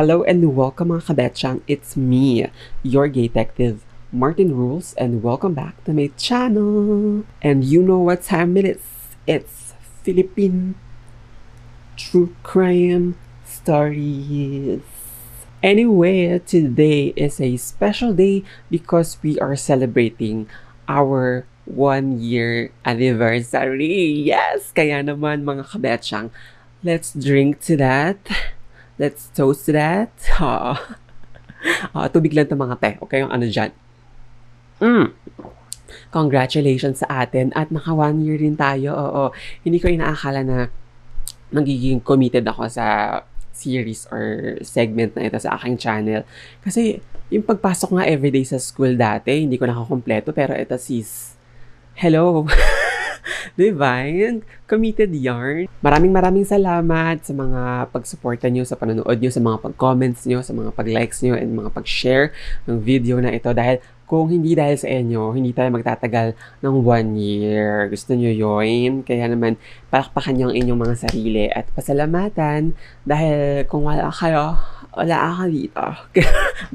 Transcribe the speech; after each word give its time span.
Hello 0.00 0.24
and 0.24 0.56
welcome 0.56 0.88
mga 0.88 1.12
kabetsyang. 1.12 1.60
It's 1.68 1.92
me, 1.92 2.48
your 2.80 3.04
gay 3.04 3.28
detective, 3.28 3.84
Martin 4.08 4.56
Rules, 4.56 4.96
and 4.96 5.20
welcome 5.20 5.52
back 5.52 5.76
to 5.84 5.92
my 5.92 6.08
channel. 6.16 7.28
And 7.44 7.60
you 7.60 7.84
know 7.84 8.00
what 8.00 8.24
time 8.24 8.56
it 8.56 8.64
is. 8.64 8.80
It's 9.28 9.76
Philippine 10.00 10.80
True 12.00 12.32
Crime 12.40 13.20
Stories. 13.44 14.80
Anyway, 15.60 16.40
today 16.48 17.12
is 17.12 17.36
a 17.36 17.60
special 17.60 18.16
day 18.16 18.40
because 18.72 19.20
we 19.20 19.36
are 19.36 19.52
celebrating 19.52 20.48
our 20.88 21.44
one 21.68 22.16
year 22.16 22.72
anniversary. 22.88 24.24
Yes! 24.32 24.72
Kaya 24.72 25.04
naman 25.04 25.44
mga 25.44 25.68
kabetsyang, 25.76 26.32
let's 26.80 27.12
drink 27.12 27.60
to 27.68 27.76
that. 27.76 28.16
Let's 29.00 29.32
toast 29.32 29.64
to 29.64 29.72
that. 29.72 30.12
Ha. 30.40 30.76
Ah, 31.92 32.08
tubig 32.08 32.32
lang 32.32 32.48
to 32.48 32.56
mga 32.56 32.76
te. 32.80 32.90
Okay 33.04 33.20
yung 33.20 33.28
ano 33.28 33.44
dyan. 33.44 33.68
Mm. 34.80 35.12
Congratulations 36.08 37.04
sa 37.04 37.28
atin 37.28 37.52
at 37.52 37.68
naka 37.68 37.92
one 37.92 38.24
year 38.24 38.40
rin 38.40 38.56
tayo. 38.56 38.96
Oo. 38.96 39.24
Hindi 39.60 39.76
ko 39.76 39.92
inaakala 39.92 40.40
na 40.40 40.72
magiging 41.52 42.00
committed 42.00 42.48
ako 42.48 42.64
sa 42.72 43.20
series 43.52 44.08
or 44.08 44.56
segment 44.64 45.12
na 45.12 45.28
ito 45.28 45.36
sa 45.36 45.60
aking 45.60 45.76
channel. 45.76 46.24
Kasi 46.64 47.04
yung 47.28 47.44
pagpasok 47.44 48.00
nga 48.00 48.08
everyday 48.08 48.48
sa 48.48 48.56
school 48.56 48.96
dati, 48.96 49.44
hindi 49.44 49.60
ko 49.60 49.68
nakakompleto. 49.68 50.32
Pero 50.32 50.56
ito 50.56 50.80
sis, 50.80 51.36
hello! 52.00 52.48
diba? 53.58 54.06
Yung 54.08 54.42
committed 54.66 55.10
yarn. 55.14 55.66
Maraming 55.82 56.12
maraming 56.14 56.46
salamat 56.46 57.22
sa 57.24 57.32
mga 57.34 57.90
pagsuporta 57.90 58.46
nyo, 58.48 58.62
sa 58.62 58.78
panonood 58.78 59.18
nyo, 59.18 59.30
sa 59.30 59.42
mga 59.42 59.58
pag-comments 59.64 60.24
nyo, 60.26 60.40
sa 60.44 60.52
mga 60.54 60.70
pag-likes 60.72 61.20
nyo, 61.24 61.34
and 61.34 61.52
mga 61.56 61.70
pag-share 61.74 62.30
ng 62.70 62.78
video 62.80 63.18
na 63.18 63.34
ito. 63.34 63.50
Dahil 63.50 63.82
kung 64.10 64.26
hindi 64.26 64.58
dahil 64.58 64.74
sa 64.74 64.90
inyo, 64.90 65.38
hindi 65.38 65.54
tayo 65.54 65.70
magtatagal 65.70 66.34
ng 66.66 66.76
one 66.82 67.14
year. 67.14 67.86
Gusto 67.86 68.18
nyo 68.18 68.26
yun? 68.34 69.06
Kaya 69.06 69.30
naman, 69.30 69.54
palakpakan 69.86 70.34
nyo 70.34 70.46
ang 70.50 70.58
inyong 70.58 70.80
mga 70.82 70.96
sarili 71.06 71.46
at 71.46 71.70
pasalamatan 71.78 72.74
dahil 73.06 73.62
kung 73.70 73.86
wala 73.86 74.10
kayo, 74.10 74.58
wala 74.98 75.16
ako 75.30 75.42
dito. 75.54 75.84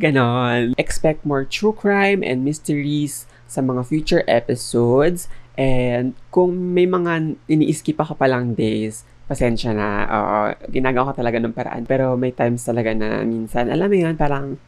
Ganon. 0.01 0.79
Expect 0.79 1.27
more 1.27 1.43
true 1.43 1.75
crime 1.75 2.23
and 2.23 2.47
mysteries 2.47 3.27
sa 3.51 3.59
mga 3.59 3.83
future 3.83 4.23
episodes. 4.31 5.27
And 5.55 6.15
kung 6.31 6.75
may 6.75 6.87
mga 6.87 7.39
ini-skip 7.47 7.95
ako 7.95 8.19
palang 8.19 8.55
days, 8.55 9.07
pasensya 9.25 9.71
na. 9.71 10.05
Oo, 10.05 10.37
ginagawa 10.69 11.11
ko 11.11 11.23
talaga 11.23 11.39
ng 11.41 11.55
paraan. 11.55 11.83
Pero 11.87 12.13
may 12.19 12.35
times 12.35 12.67
talaga 12.67 12.91
na 12.91 13.23
minsan, 13.23 13.71
alam 13.71 13.87
mo 13.89 13.97
yun, 13.97 14.15
parang, 14.19 14.59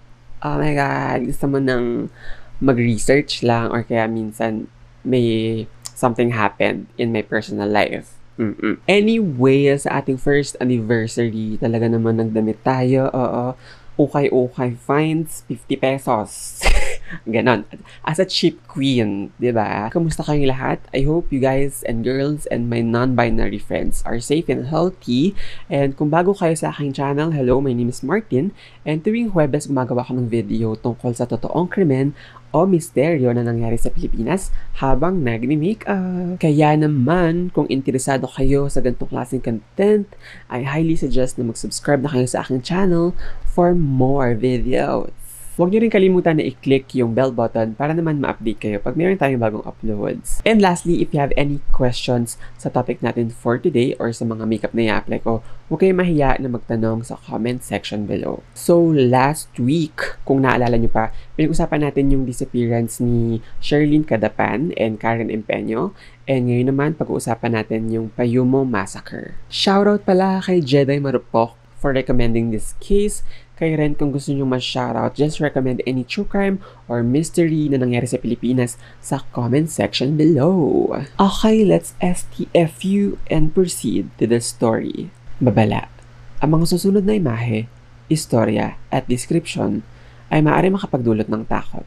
oh 0.42 0.56
my 0.58 0.74
God, 0.74 1.20
gusto 1.28 1.46
mo 1.46 1.60
ng 1.60 2.10
mag-research 2.58 3.46
lang 3.46 3.70
or 3.70 3.86
kaya 3.86 4.10
minsan 4.10 4.66
may 5.06 5.64
something 5.94 6.34
happened 6.34 6.90
in 6.98 7.14
my 7.14 7.22
personal 7.22 7.70
life. 7.70 8.18
Mm-mm. 8.38 8.78
Anyway, 8.86 9.74
sa 9.82 10.02
ating 10.02 10.22
first 10.22 10.54
anniversary, 10.62 11.58
talaga 11.58 11.90
naman 11.90 12.22
nagdamit 12.22 12.62
tayo. 12.62 13.10
Oo, 13.10 13.58
ukay-ukay 13.98 14.78
fines, 14.78 15.42
50 15.50 15.74
pesos. 15.82 16.62
Ganon. 17.28 17.64
As 18.04 18.20
a 18.20 18.28
cheap 18.28 18.60
queen, 18.68 19.32
di 19.40 19.52
ba? 19.52 19.88
Kamusta 19.92 20.24
kayong 20.24 20.52
lahat? 20.52 20.80
I 20.92 21.08
hope 21.08 21.32
you 21.32 21.40
guys 21.40 21.84
and 21.88 22.04
girls 22.04 22.48
and 22.52 22.68
my 22.68 22.84
non-binary 22.84 23.60
friends 23.60 24.04
are 24.04 24.20
safe 24.20 24.52
and 24.52 24.68
healthy. 24.68 25.36
And 25.72 25.96
kung 25.96 26.12
bago 26.12 26.36
kayo 26.36 26.56
sa 26.56 26.76
aking 26.76 26.96
channel, 26.96 27.32
hello, 27.32 27.64
my 27.64 27.72
name 27.72 27.92
is 27.92 28.04
Martin. 28.04 28.52
And 28.84 29.04
tuwing 29.04 29.32
Huwebes, 29.32 29.72
gumagawa 29.72 30.08
ko 30.08 30.16
ng 30.16 30.28
video 30.28 30.76
tungkol 30.76 31.16
sa 31.16 31.28
totoong 31.28 31.72
krimen 31.72 32.12
o 32.56 32.64
misteryo 32.64 33.32
na 33.36 33.44
nangyari 33.44 33.76
sa 33.76 33.92
Pilipinas 33.92 34.56
habang 34.80 35.20
nagmi-makeup. 35.20 36.40
Kaya 36.40 36.80
naman, 36.80 37.52
kung 37.52 37.68
interesado 37.68 38.28
kayo 38.28 38.72
sa 38.72 38.80
ganitong 38.80 39.12
klaseng 39.12 39.44
content, 39.44 40.08
I 40.48 40.64
highly 40.64 40.96
suggest 40.96 41.36
na 41.36 41.48
mag-subscribe 41.48 42.04
na 42.04 42.12
kayo 42.12 42.28
sa 42.28 42.44
aking 42.48 42.64
channel 42.64 43.12
for 43.44 43.76
more 43.76 44.32
videos. 44.32 45.27
Huwag 45.58 45.74
niyo 45.74 45.82
rin 45.82 45.90
kalimutan 45.90 46.38
na 46.38 46.46
i-click 46.46 46.94
yung 47.02 47.18
bell 47.18 47.34
button 47.34 47.74
para 47.74 47.90
naman 47.90 48.22
ma-update 48.22 48.62
kayo 48.62 48.78
pag 48.78 48.94
meron 48.94 49.18
tayong 49.18 49.42
bagong 49.42 49.66
uploads. 49.66 50.38
And 50.46 50.62
lastly, 50.62 51.02
if 51.02 51.10
you 51.10 51.18
have 51.18 51.34
any 51.34 51.66
questions 51.74 52.38
sa 52.62 52.70
topic 52.70 53.02
natin 53.02 53.34
for 53.34 53.58
today 53.58 53.98
or 53.98 54.14
sa 54.14 54.22
mga 54.22 54.46
makeup 54.46 54.78
na 54.78 54.86
i-apply 54.86 55.26
ko, 55.26 55.42
huwag 55.66 55.82
kayong 55.82 55.98
mahiya 55.98 56.38
na 56.38 56.54
magtanong 56.54 57.02
sa 57.02 57.18
comment 57.18 57.66
section 57.66 58.06
below. 58.06 58.46
So, 58.54 58.78
last 58.86 59.50
week, 59.58 59.98
kung 60.30 60.46
naalala 60.46 60.78
niyo 60.78 60.94
pa, 60.94 61.10
pinag-usapan 61.34 61.90
natin 61.90 62.14
yung 62.14 62.30
disappearance 62.30 63.02
ni 63.02 63.42
Sherlyn 63.58 64.06
Cadapan 64.06 64.78
and 64.78 65.02
Karen 65.02 65.34
Empeño. 65.34 65.98
And 66.30 66.54
ngayon 66.54 66.70
naman, 66.70 67.02
pag-uusapan 67.02 67.58
natin 67.58 67.90
yung 67.90 68.14
Payumo 68.14 68.62
Massacre. 68.62 69.34
Shoutout 69.50 70.06
pala 70.06 70.38
kay 70.38 70.62
Jedi 70.62 71.02
Marupok 71.02 71.58
for 71.78 71.94
recommending 71.94 72.50
this 72.50 72.74
case 72.82 73.22
Kay 73.58 73.74
Ren, 73.74 73.98
kung 73.98 74.14
gusto 74.14 74.30
nyo 74.38 74.46
ma-shoutout, 74.46 75.18
just 75.18 75.42
recommend 75.42 75.82
any 75.90 76.06
true 76.06 76.30
crime 76.30 76.62
or 76.86 77.02
mystery 77.02 77.66
na 77.66 77.82
nangyari 77.82 78.06
sa 78.06 78.22
Pilipinas 78.22 78.78
sa 79.02 79.26
comment 79.34 79.66
section 79.66 80.14
below. 80.14 80.94
Okay, 81.18 81.66
let's 81.66 81.98
STFU 81.98 83.18
and 83.34 83.58
proceed 83.58 84.14
to 84.22 84.30
the 84.30 84.38
story. 84.38 85.10
Babala. 85.42 85.90
Ang 86.38 86.62
mga 86.62 86.78
susunod 86.78 87.10
na 87.10 87.18
imahe, 87.18 87.66
istorya 88.14 88.78
at 88.94 89.10
description 89.10 89.82
ay 90.30 90.46
maaari 90.46 90.70
makapagdulot 90.70 91.26
ng 91.26 91.50
takot. 91.50 91.82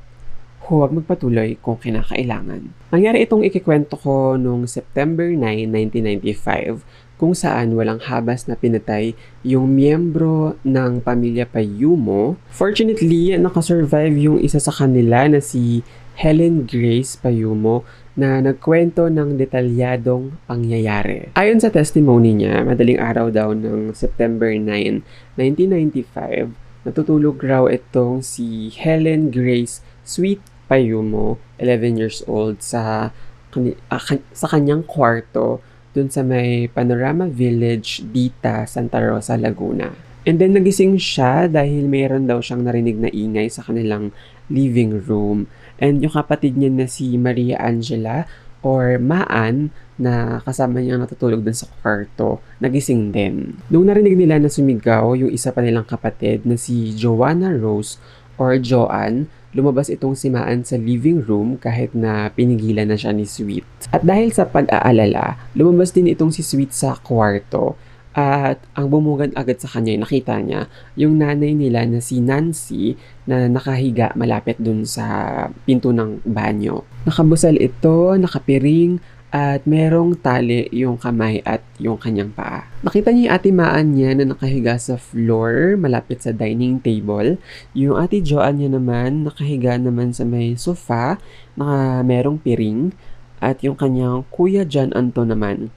Huwag 0.67 0.91
magpatuloy 0.91 1.55
kung 1.63 1.79
kinakailangan. 1.79 2.91
Nangyari 2.91 3.23
itong 3.23 3.47
ikikwento 3.47 3.95
ko 3.95 4.35
noong 4.35 4.67
September 4.67 5.31
9, 5.31 5.71
1995 5.71 6.83
kung 7.21 7.37
saan 7.37 7.77
walang 7.77 8.01
habas 8.01 8.49
na 8.49 8.57
pinatay 8.57 9.13
yung 9.45 9.77
miyembro 9.77 10.57
ng 10.65 11.05
pamilya 11.05 11.45
Payumo. 11.45 12.41
Fortunately, 12.49 13.37
nakasurvive 13.37 14.17
yung 14.17 14.41
isa 14.41 14.57
sa 14.57 14.73
kanila 14.73 15.29
na 15.29 15.45
si 15.45 15.85
Helen 16.17 16.65
Grace 16.65 17.21
Payumo 17.21 17.85
na 18.17 18.41
nagkwento 18.41 19.13
ng 19.13 19.37
detalyadong 19.37 20.33
pangyayari. 20.49 21.29
Ayon 21.37 21.61
sa 21.61 21.69
testimony 21.69 22.33
niya, 22.33 22.65
madaling 22.65 22.97
araw 22.97 23.29
daw 23.29 23.53
ng 23.53 23.93
September 23.93 24.49
9, 24.49 25.05
1995, 25.37 26.57
natutulog 26.89 27.37
raw 27.45 27.69
itong 27.69 28.25
si 28.25 28.73
Helen 28.73 29.29
Grace 29.29 29.85
Sweet 30.09 30.41
Payumo, 30.73 31.37
11 31.61 32.01
years 32.01 32.25
old, 32.25 32.65
sa, 32.65 33.13
uh, 33.53 34.01
sa 34.33 34.47
kanyang 34.49 34.89
kwarto 34.89 35.61
dun 35.91 36.09
sa 36.09 36.23
may 36.23 36.71
Panorama 36.71 37.27
Village, 37.27 38.03
Dita, 38.11 38.65
Santa 38.67 39.03
Rosa, 39.03 39.35
Laguna. 39.35 39.91
And 40.29 40.37
then 40.37 40.53
nagising 40.53 41.01
siya 41.01 41.49
dahil 41.49 41.89
mayroon 41.89 42.29
daw 42.29 42.45
siyang 42.45 42.69
narinig 42.69 43.01
na 43.01 43.09
ingay 43.09 43.49
sa 43.49 43.65
kanilang 43.65 44.13
living 44.53 45.01
room. 45.09 45.49
And 45.81 46.05
yung 46.05 46.13
kapatid 46.13 46.61
niya 46.61 46.69
na 46.69 46.87
si 46.87 47.17
Maria 47.17 47.57
Angela 47.57 48.29
or 48.61 49.01
Maan 49.01 49.73
na 49.97 50.45
kasama 50.45 50.81
niya 50.81 51.01
natutulog 51.01 51.41
dun 51.41 51.57
sa 51.57 51.69
kwarto, 51.81 52.45
nagising 52.61 53.13
din. 53.13 53.57
Nung 53.73 53.89
narinig 53.89 54.17
nila 54.17 54.37
na 54.37 54.53
sumigaw 54.53 55.17
yung 55.17 55.33
isa 55.33 55.53
pa 55.53 55.65
nilang 55.65 55.89
kapatid 55.89 56.45
na 56.45 56.61
si 56.61 56.93
Joanna 56.93 57.53
Rose 57.53 57.97
or 58.41 58.57
Joanne, 58.57 59.29
lumabas 59.53 59.93
itong 59.93 60.17
simaan 60.17 60.65
sa 60.65 60.81
living 60.81 61.21
room 61.29 61.61
kahit 61.61 61.93
na 61.93 62.33
pinigilan 62.33 62.89
na 62.89 62.97
siya 62.97 63.13
ni 63.13 63.29
Sweet. 63.29 63.93
At 63.93 64.01
dahil 64.01 64.33
sa 64.33 64.49
pag-aalala, 64.49 65.37
lumabas 65.53 65.93
din 65.93 66.09
itong 66.09 66.33
si 66.33 66.41
Sweet 66.41 66.73
sa 66.73 66.97
kwarto 66.97 67.77
at 68.11 68.59
ang 68.75 68.91
bumugad 68.91 69.31
agad 69.39 69.63
sa 69.63 69.71
kanya, 69.71 70.03
nakita 70.03 70.35
niya 70.43 70.67
yung 70.99 71.23
nanay 71.23 71.55
nila 71.55 71.87
na 71.87 72.03
si 72.03 72.19
Nancy 72.19 72.99
na 73.23 73.47
nakahiga 73.47 74.11
malapit 74.19 74.59
dun 74.59 74.83
sa 74.83 75.47
pinto 75.63 75.95
ng 75.95 76.27
banyo. 76.27 76.83
Nakabusal 77.07 77.55
ito, 77.55 78.19
nakapiring, 78.19 78.99
at 79.31 79.63
merong 79.63 80.19
tali 80.19 80.67
yung 80.75 80.99
kamay 80.99 81.39
at 81.47 81.63
yung 81.79 81.95
kanyang 81.95 82.35
paa. 82.35 82.67
Nakita 82.83 83.15
niya 83.15 83.31
yung 83.31 83.35
ate 83.39 83.51
Maan 83.55 83.87
niya 83.95 84.11
na 84.19 84.35
nakahiga 84.35 84.75
sa 84.75 84.99
floor 84.99 85.79
malapit 85.79 86.27
sa 86.27 86.35
dining 86.35 86.83
table. 86.83 87.39
Yung 87.79 87.95
ate 87.95 88.19
Joan 88.27 88.59
niya 88.59 88.75
naman 88.75 89.23
nakahiga 89.23 89.79
naman 89.79 90.11
sa 90.11 90.27
may 90.27 90.59
sofa 90.59 91.23
na 91.55 92.03
merong 92.03 92.43
piring. 92.43 92.91
At 93.39 93.63
yung 93.63 93.79
kanyang 93.79 94.27
kuya 94.35 94.67
John 94.67 94.91
Anto 94.93 95.23
naman 95.23 95.71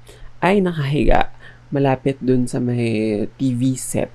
ay 0.44 0.59
nakahiga 0.59 1.29
malapit 1.69 2.17
dun 2.19 2.50
sa 2.50 2.57
may 2.57 3.23
TV 3.38 3.77
set 3.77 4.11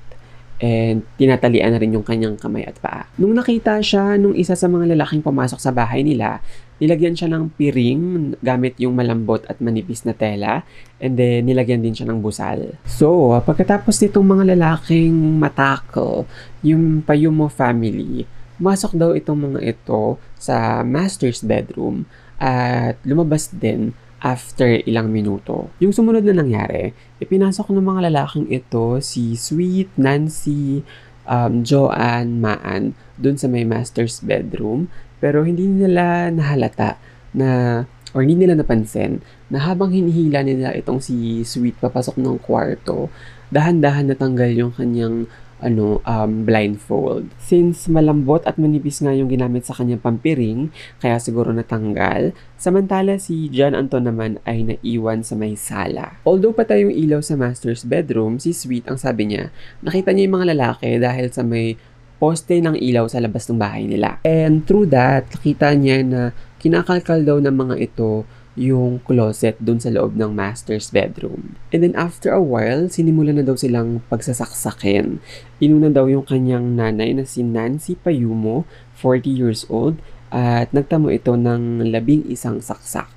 and 0.59 1.07
tinatalian 1.15 1.71
na 1.71 1.79
rin 1.79 1.95
yung 1.95 2.03
kanyang 2.03 2.35
kamay 2.35 2.67
at 2.67 2.75
paa. 2.83 3.07
Nung 3.15 3.39
nakita 3.39 3.79
siya 3.79 4.19
nung 4.19 4.35
isa 4.35 4.59
sa 4.59 4.67
mga 4.67 4.99
lalaking 4.99 5.23
pumasok 5.23 5.63
sa 5.63 5.71
bahay 5.71 6.03
nila, 6.03 6.43
nilagyan 6.79 7.15
siya 7.15 7.29
ng 7.31 7.55
piring 7.59 8.35
gamit 8.43 8.79
yung 8.79 8.95
malambot 8.95 9.43
at 9.51 9.59
manipis 9.59 10.07
na 10.07 10.15
tela 10.15 10.63
and 11.03 11.19
then 11.19 11.47
nilagyan 11.47 11.83
din 11.83 11.95
siya 11.95 12.07
ng 12.11 12.23
busal. 12.23 12.79
So, 12.87 13.35
pagkatapos 13.43 13.99
nitong 14.03 14.27
mga 14.27 14.45
lalaking 14.55 15.15
matako, 15.39 16.27
yung 16.63 17.03
Payumo 17.03 17.51
family, 17.51 18.27
masok 18.59 18.99
daw 18.99 19.11
itong 19.15 19.55
mga 19.55 19.61
ito 19.63 20.19
sa 20.39 20.83
master's 20.83 21.43
bedroom 21.43 22.07
at 22.39 22.99
lumabas 23.07 23.51
din 23.51 23.95
after 24.19 24.83
ilang 24.83 25.11
minuto. 25.15 25.71
Yung 25.79 25.95
sumunod 25.95 26.27
na 26.27 26.43
nangyari, 26.43 26.91
ipinasok 27.23 27.71
ng 27.71 27.87
mga 27.87 28.01
lalaking 28.11 28.51
ito 28.51 28.99
si 28.99 29.39
Sweet, 29.39 29.95
Nancy, 29.95 30.83
um, 31.29 31.63
Joanne, 31.63 32.43
Maan 32.43 32.99
dun 33.15 33.39
sa 33.39 33.47
may 33.47 33.63
master's 33.63 34.19
bedroom 34.19 34.91
pero 35.19 35.43
hindi 35.43 35.67
nila 35.67 36.31
nahalata 36.31 36.99
na 37.35 37.83
or 38.17 38.25
hindi 38.25 38.47
nila 38.47 38.57
napansin 38.57 39.21
na 39.53 39.61
habang 39.61 39.93
hinihila 39.93 40.41
nila 40.41 40.73
itong 40.77 41.01
si 41.01 41.45
Sweet 41.45 41.77
papasok 41.81 42.17
ng 42.17 42.41
kwarto, 42.41 43.13
dahan-dahan 43.53 44.09
natanggal 44.09 44.51
yung 44.53 44.73
kanyang 44.73 45.29
ano, 45.59 45.99
um, 46.07 46.47
blindfold. 46.47 47.35
Since 47.43 47.91
malambot 47.91 48.47
at 48.47 48.57
manipis 48.57 49.03
nga 49.03 49.11
yung 49.11 49.27
ginamit 49.27 49.67
sa 49.67 49.75
kanyang 49.75 50.03
pampiring, 50.03 50.71
kaya 51.03 51.19
siguro 51.19 51.51
natanggal. 51.51 52.31
Samantala 52.55 53.19
si 53.19 53.51
John 53.51 53.75
Anton 53.75 54.07
naman 54.07 54.39
ay 54.47 54.63
naiwan 54.63 55.27
sa 55.27 55.35
may 55.35 55.59
sala. 55.59 56.19
Although 56.23 56.55
patay 56.55 56.87
yung 56.87 56.95
ilaw 56.95 57.21
sa 57.23 57.35
master's 57.35 57.83
bedroom, 57.83 58.39
si 58.39 58.55
Sweet 58.55 58.87
ang 58.87 58.99
sabi 58.99 59.35
niya, 59.35 59.51
nakita 59.83 60.15
niya 60.15 60.31
yung 60.31 60.37
mga 60.39 60.51
lalaki 60.55 60.91
dahil 61.03 61.27
sa 61.35 61.43
may 61.43 61.75
poste 62.19 62.59
ng 62.59 62.75
ilaw 62.75 63.07
sa 63.07 63.23
labas 63.23 63.47
ng 63.47 63.59
bahay 63.59 63.87
nila. 63.87 64.19
And 64.27 64.67
through 64.67 64.91
that, 64.91 65.31
nakita 65.33 65.75
niya 65.79 66.03
na 66.03 66.23
kinakalkal 66.59 67.23
daw 67.23 67.39
ng 67.39 67.55
mga 67.55 67.75
ito 67.79 68.27
yung 68.59 68.99
closet 69.07 69.55
dun 69.63 69.79
sa 69.79 69.89
loob 69.95 70.19
ng 70.19 70.35
master's 70.35 70.91
bedroom. 70.91 71.55
And 71.71 71.87
then 71.87 71.95
after 71.95 72.35
a 72.35 72.43
while, 72.43 72.91
sinimulan 72.91 73.39
na 73.39 73.47
daw 73.47 73.55
silang 73.55 74.03
pagsasaksakin. 74.11 75.23
Inuna 75.63 75.95
daw 75.95 76.11
yung 76.11 76.27
kanyang 76.27 76.75
nanay 76.75 77.15
na 77.15 77.23
si 77.23 77.47
Nancy 77.47 77.95
Payumo, 77.95 78.67
40 78.99 79.31
years 79.31 79.63
old, 79.71 80.03
at 80.35 80.75
nagtamo 80.75 81.09
ito 81.15 81.39
ng 81.39 81.87
labing 81.87 82.27
isang 82.27 82.59
saksak. 82.59 83.09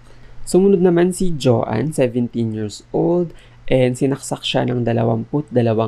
Sumunod 0.45 0.79
naman 0.79 1.09
si 1.11 1.33
Joanne, 1.33 1.89
17 1.89 2.53
years 2.53 2.85
old, 2.93 3.33
and 3.65 3.97
sinaksak 3.97 4.45
siya 4.45 4.69
ng 4.69 4.85
22 4.85 5.25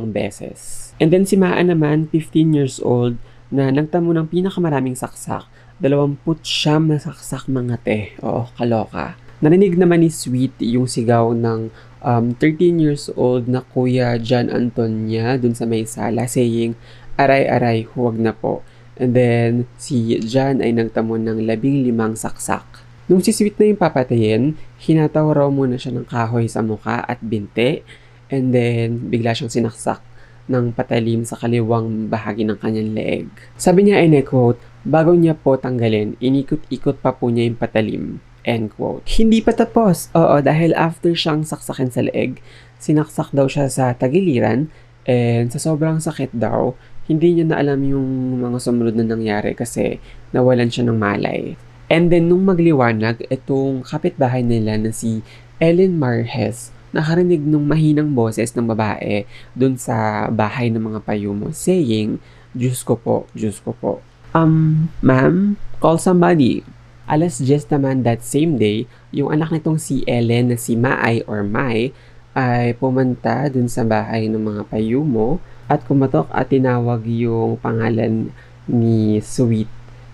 beses. 0.10 0.83
And 1.02 1.10
then 1.10 1.26
si 1.26 1.34
Maan 1.34 1.74
naman, 1.74 2.10
15 2.14 2.54
years 2.54 2.78
old, 2.78 3.18
na 3.54 3.70
nagtamo 3.70 4.14
ng 4.14 4.30
pinakamaraming 4.30 4.98
saksak, 4.98 5.46
20 5.82 6.22
siyam 6.42 6.90
na 6.90 6.98
saksak 7.02 7.50
mga 7.50 7.76
te. 7.82 8.00
Oo, 8.22 8.50
kaloka. 8.58 9.18
Narinig 9.44 9.76
naman 9.76 10.06
ni 10.06 10.10
Sweet 10.10 10.58
yung 10.64 10.88
sigaw 10.88 11.34
ng 11.36 11.74
um, 12.00 12.26
13 12.38 12.80
years 12.80 13.12
old 13.14 13.50
na 13.50 13.60
Kuya 13.62 14.16
John 14.22 14.48
Antonia 14.48 15.36
dun 15.36 15.58
sa 15.58 15.68
may 15.68 15.84
sala 15.84 16.30
saying, 16.30 16.78
aray-aray, 17.20 17.90
huwag 17.94 18.18
na 18.18 18.32
po. 18.32 18.64
And 18.96 19.18
then, 19.18 19.52
si 19.82 20.22
John 20.22 20.62
ay 20.62 20.78
nagtamo 20.78 21.18
ng 21.18 21.44
labing 21.44 21.84
limang 21.84 22.14
saksak. 22.14 22.86
Nung 23.10 23.20
si 23.20 23.36
Sweet 23.36 23.60
na 23.60 23.68
yung 23.68 23.82
papatayin, 23.82 24.44
hinataw 24.80 25.36
raw 25.36 25.50
muna 25.50 25.76
siya 25.76 25.98
ng 25.98 26.08
kahoy 26.08 26.48
sa 26.48 26.64
muka 26.64 27.04
at 27.04 27.20
binte. 27.20 27.84
And 28.32 28.56
then, 28.56 29.12
bigla 29.12 29.36
siyang 29.36 29.52
sinaksak 29.52 30.13
ng 30.52 30.76
patalim 30.76 31.24
sa 31.24 31.40
kaliwang 31.40 32.12
bahagi 32.12 32.44
ng 32.44 32.60
kanyang 32.60 32.92
leeg. 32.92 33.28
Sabi 33.56 33.88
niya, 33.88 34.04
and 34.04 34.16
I 34.16 34.24
quote, 34.26 34.60
bago 34.84 35.16
niya 35.16 35.40
po 35.40 35.56
tanggalin, 35.56 36.20
inikot-ikot 36.20 37.00
pa 37.00 37.16
po 37.16 37.32
niya 37.32 37.48
yung 37.48 37.60
patalim. 37.60 38.04
End 38.44 38.76
quote. 38.76 39.08
Hindi 39.08 39.40
pa 39.40 39.56
tapos. 39.56 40.12
Oo, 40.12 40.44
dahil 40.44 40.76
after 40.76 41.16
siyang 41.16 41.48
saksakin 41.48 41.92
sa 41.92 42.04
leeg, 42.04 42.44
sinaksak 42.76 43.32
daw 43.32 43.48
siya 43.48 43.72
sa 43.72 43.96
tagiliran 43.96 44.68
and 45.08 45.48
sa 45.56 45.60
sobrang 45.64 46.04
sakit 46.04 46.36
daw, 46.36 46.76
hindi 47.08 47.40
niya 47.40 47.46
na 47.48 47.60
alam 47.64 47.80
yung 47.84 48.40
mga 48.44 48.60
sumunod 48.60 48.96
na 49.00 49.08
nangyari 49.08 49.56
kasi 49.56 50.04
nawalan 50.36 50.68
siya 50.68 50.92
ng 50.92 51.00
malay. 51.00 51.56
And 51.88 52.12
then 52.12 52.28
nung 52.28 52.44
magliwanag, 52.44 53.28
itong 53.32 53.88
kapitbahay 53.88 54.44
nila 54.44 54.76
na 54.76 54.92
si 54.92 55.24
Ellen 55.64 55.96
Marhes, 55.96 56.73
nakarinig 56.94 57.42
nung 57.42 57.66
mahinang 57.66 58.14
boses 58.14 58.54
ng 58.54 58.70
babae 58.70 59.26
dun 59.58 59.76
sa 59.76 60.30
bahay 60.30 60.70
ng 60.70 60.80
mga 60.80 61.00
payumo 61.02 61.50
saying, 61.50 62.22
Diyos 62.54 62.86
ko 62.86 62.96
po, 62.96 63.26
Diyos 63.34 63.58
ko 63.60 63.74
po. 63.74 64.00
Um, 64.38 64.88
ma'am, 65.02 65.58
call 65.82 65.98
somebody. 65.98 66.62
Alas 67.10 67.42
10 67.42 67.68
naman 67.74 68.06
that 68.08 68.24
same 68.24 68.56
day, 68.56 68.88
yung 69.12 69.34
anak 69.34 69.52
nitong 69.52 69.82
si 69.82 70.06
Ellen 70.08 70.54
na 70.54 70.58
si 70.58 70.78
Maay 70.78 71.26
or 71.28 71.44
Mai 71.44 71.92
ay 72.34 72.74
pumunta 72.78 73.50
dun 73.50 73.68
sa 73.70 73.84
bahay 73.86 74.26
ng 74.30 74.40
mga 74.40 74.62
payumo 74.70 75.38
at 75.70 75.86
kumatok 75.86 76.30
at 76.34 76.50
tinawag 76.50 77.06
yung 77.06 77.58
pangalan 77.62 78.34
ni 78.70 79.20
Sweet 79.22 79.68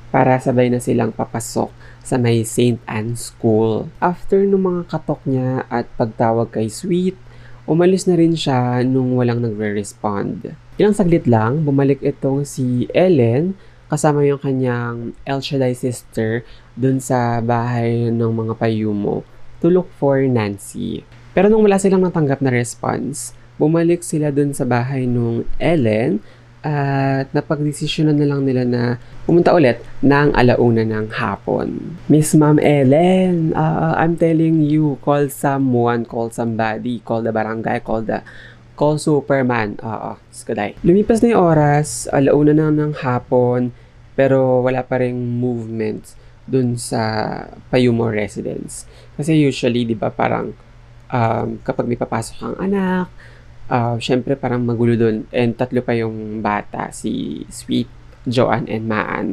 para 0.10 0.42
sabay 0.42 0.74
na 0.74 0.82
silang 0.82 1.14
papasok 1.14 1.70
sa 2.10 2.18
may 2.18 2.42
St. 2.42 2.82
Anne 2.90 3.14
School. 3.14 3.94
After 4.02 4.42
nung 4.42 4.66
mga 4.66 4.90
katok 4.90 5.22
niya 5.30 5.70
at 5.70 5.86
pagtawag 5.94 6.50
kay 6.50 6.66
Sweet, 6.66 7.14
umalis 7.70 8.10
na 8.10 8.18
rin 8.18 8.34
siya 8.34 8.82
nung 8.82 9.14
walang 9.14 9.46
nagre-respond. 9.46 10.58
Ilang 10.82 10.98
saglit 10.98 11.30
lang, 11.30 11.62
bumalik 11.62 12.02
itong 12.02 12.50
si 12.50 12.90
Ellen 12.98 13.54
kasama 13.94 14.26
yung 14.26 14.42
kanyang 14.42 15.14
El 15.22 15.46
Shaddai 15.46 15.78
sister 15.78 16.42
dun 16.74 16.98
sa 16.98 17.38
bahay 17.46 18.10
ng 18.10 18.32
mga 18.34 18.58
payumo 18.58 19.22
to 19.62 19.70
look 19.70 19.90
for 20.02 20.18
Nancy. 20.26 21.06
Pero 21.38 21.46
nung 21.46 21.62
wala 21.62 21.78
silang 21.78 22.02
natanggap 22.02 22.42
na 22.42 22.50
response, 22.50 23.38
bumalik 23.62 24.02
sila 24.02 24.34
dun 24.34 24.56
sa 24.56 24.66
bahay 24.66 25.06
nung 25.06 25.46
Ellen 25.62 26.24
at 26.60 27.32
napagdesisyonan 27.32 28.20
na 28.20 28.28
lang 28.28 28.44
nila 28.44 28.68
na 28.68 28.84
pumunta 29.24 29.56
ulit 29.56 29.80
ng 30.04 30.36
alauna 30.36 30.84
ng 30.84 31.08
hapon. 31.16 31.96
Miss 32.12 32.36
Ma'am 32.36 32.60
Ellen, 32.60 33.56
uh, 33.56 33.96
I'm 33.96 34.20
telling 34.20 34.68
you, 34.68 35.00
call 35.00 35.32
someone, 35.32 36.04
call 36.04 36.30
somebody, 36.36 37.00
call 37.00 37.24
the 37.24 37.32
barangay, 37.32 37.80
call 37.80 38.04
the 38.04 38.20
Call 38.80 38.96
Superman. 38.96 39.76
Oo, 39.84 40.16
skaday. 40.32 40.80
Lumipas 40.88 41.20
na 41.20 41.36
yung 41.36 41.44
oras, 41.52 42.08
alauna 42.16 42.56
na 42.56 42.72
ng 42.72 42.96
hapon, 43.04 43.76
pero 44.16 44.64
wala 44.64 44.88
pa 44.88 45.04
rin 45.04 45.20
movement 45.20 46.16
dun 46.48 46.80
sa 46.80 47.44
Payumo 47.68 48.08
residence. 48.08 48.88
Kasi 49.20 49.36
usually, 49.36 49.84
di 49.84 50.00
ba, 50.00 50.08
parang 50.08 50.56
um, 51.12 51.60
kapag 51.60 51.92
may 51.92 52.00
papasok 52.00 52.38
ang 52.40 52.56
anak, 52.72 53.12
uh, 53.70 53.96
syempre 54.02 54.36
parang 54.36 54.66
magulo 54.66 54.98
dun. 54.98 55.30
And 55.32 55.56
tatlo 55.56 55.86
pa 55.86 55.96
yung 55.96 56.42
bata, 56.44 56.90
si 56.92 57.46
Sweet, 57.48 57.88
Joanne, 58.28 58.68
and 58.68 58.86
Maan. 58.90 59.28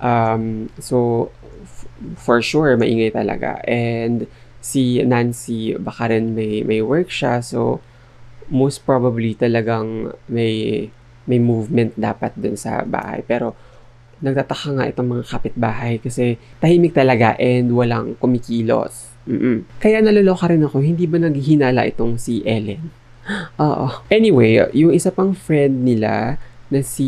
Um, 0.00 0.70
so, 0.78 1.28
f- 1.62 1.90
for 2.16 2.40
sure, 2.40 2.78
maingay 2.78 3.12
talaga. 3.12 3.60
And 3.66 4.30
si 4.62 5.02
Nancy, 5.02 5.76
baka 5.76 6.10
rin 6.14 6.32
may, 6.32 6.62
may 6.62 6.80
work 6.80 7.10
siya. 7.10 7.42
So, 7.42 7.82
most 8.46 8.86
probably 8.86 9.34
talagang 9.34 10.14
may 10.30 10.86
may 11.26 11.42
movement 11.42 11.98
dapat 11.98 12.38
dun 12.38 12.54
sa 12.54 12.86
bahay. 12.86 13.26
Pero 13.26 13.58
nagtataka 14.22 14.68
nga 14.78 14.88
itong 14.88 15.08
mga 15.18 15.24
kapitbahay 15.28 15.94
kasi 16.00 16.40
tahimik 16.62 16.94
talaga 16.96 17.36
and 17.36 17.68
walang 17.74 18.14
kumikilos. 18.16 19.12
Mm-mm. 19.26 19.66
Kaya 19.82 19.98
naluloka 20.00 20.46
rin 20.46 20.62
ako, 20.62 20.80
hindi 20.80 21.04
ba 21.10 21.18
naghihinala 21.18 21.82
itong 21.90 22.16
si 22.16 22.46
Ellen? 22.46 23.05
Oo. 23.62 24.02
Anyway, 24.08 24.62
yung 24.72 24.94
isa 24.94 25.10
pang 25.10 25.34
friend 25.34 25.82
nila 25.82 26.38
na 26.70 26.80
si 26.82 27.06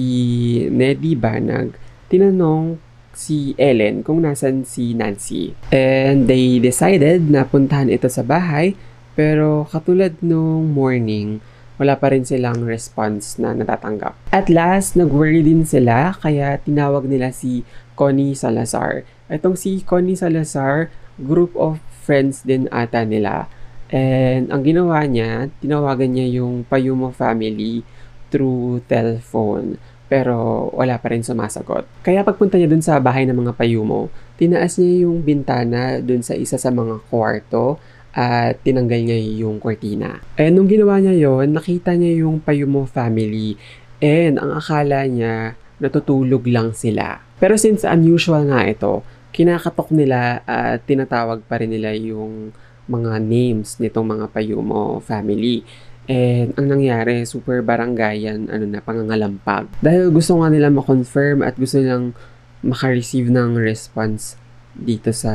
Neddy 0.70 1.18
Banag, 1.18 1.74
tinanong 2.10 2.78
si 3.18 3.58
Ellen 3.58 4.06
kung 4.06 4.22
nasan 4.22 4.62
si 4.62 4.94
Nancy. 4.94 5.54
And 5.74 6.30
they 6.30 6.62
decided 6.62 7.26
na 7.26 7.42
puntahan 7.42 7.90
ito 7.90 8.06
sa 8.06 8.22
bahay 8.22 8.78
pero 9.18 9.66
katulad 9.66 10.14
nung 10.22 10.70
morning, 10.70 11.42
wala 11.74 11.98
pa 11.98 12.14
rin 12.14 12.22
silang 12.22 12.62
response 12.62 13.34
na 13.42 13.50
natatanggap. 13.50 14.14
At 14.30 14.46
last, 14.46 14.94
nag-worry 14.94 15.42
din 15.42 15.66
sila 15.66 16.14
kaya 16.22 16.62
tinawag 16.62 17.10
nila 17.10 17.34
si 17.34 17.66
Connie 17.98 18.38
Salazar. 18.38 19.02
Itong 19.26 19.58
si 19.58 19.82
Connie 19.82 20.14
Salazar, 20.14 20.94
group 21.18 21.58
of 21.58 21.82
friends 22.06 22.46
din 22.46 22.70
ata 22.70 23.02
nila. 23.02 23.50
And 23.88 24.52
ang 24.52 24.62
ginawa 24.64 25.04
niya, 25.08 25.48
tinawagan 25.60 26.12
niya 26.12 26.40
yung 26.42 26.64
Payumo 26.68 27.12
family 27.12 27.80
through 28.28 28.84
telephone. 28.84 29.80
Pero 30.08 30.68
wala 30.72 30.96
pa 30.96 31.12
rin 31.12 31.20
sumasagot. 31.20 31.84
Kaya 32.00 32.24
pagpunta 32.24 32.56
niya 32.56 32.68
dun 32.68 32.84
sa 32.84 32.96
bahay 32.96 33.28
ng 33.28 33.36
mga 33.36 33.52
Payumo, 33.56 34.08
tinaas 34.40 34.80
niya 34.80 35.08
yung 35.08 35.20
bintana 35.20 36.00
dun 36.00 36.24
sa 36.24 36.32
isa 36.32 36.56
sa 36.56 36.72
mga 36.72 37.00
kwarto 37.12 37.76
at 38.16 38.56
tinanggal 38.64 39.04
niya 39.04 39.18
yung 39.44 39.60
cortina. 39.60 40.20
And 40.40 40.56
nung 40.56 40.68
ginawa 40.68 40.96
niya 40.96 41.12
yon 41.12 41.52
nakita 41.52 41.92
niya 41.92 42.24
yung 42.24 42.40
Payumo 42.40 42.88
family 42.88 43.60
and 44.00 44.40
ang 44.40 44.56
akala 44.56 45.04
niya 45.04 45.60
natutulog 45.78 46.42
lang 46.48 46.72
sila. 46.72 47.20
Pero 47.38 47.54
since 47.60 47.86
unusual 47.86 48.48
nga 48.50 48.66
ito, 48.66 49.04
kinakatok 49.30 49.94
nila 49.94 50.42
at 50.48 50.82
tinatawag 50.88 51.44
pa 51.46 51.60
rin 51.62 51.70
nila 51.70 51.94
yung 51.94 52.50
mga 52.88 53.20
names 53.20 53.76
nitong 53.78 54.18
mga 54.18 54.26
Payumo 54.32 54.98
family. 55.04 55.62
And 56.08 56.56
ang 56.56 56.72
nangyari, 56.72 57.28
super 57.28 57.60
barangayan, 57.60 58.48
ano 58.48 58.64
na, 58.64 58.80
pangangalampag. 58.80 59.68
Dahil 59.84 60.08
gusto 60.08 60.40
nga 60.40 60.48
nila 60.48 60.72
ma-confirm 60.72 61.44
at 61.44 61.54
gusto 61.60 61.78
nilang 61.78 62.16
maka-receive 62.64 63.28
ng 63.28 63.60
response 63.60 64.40
dito 64.72 65.12
sa 65.12 65.32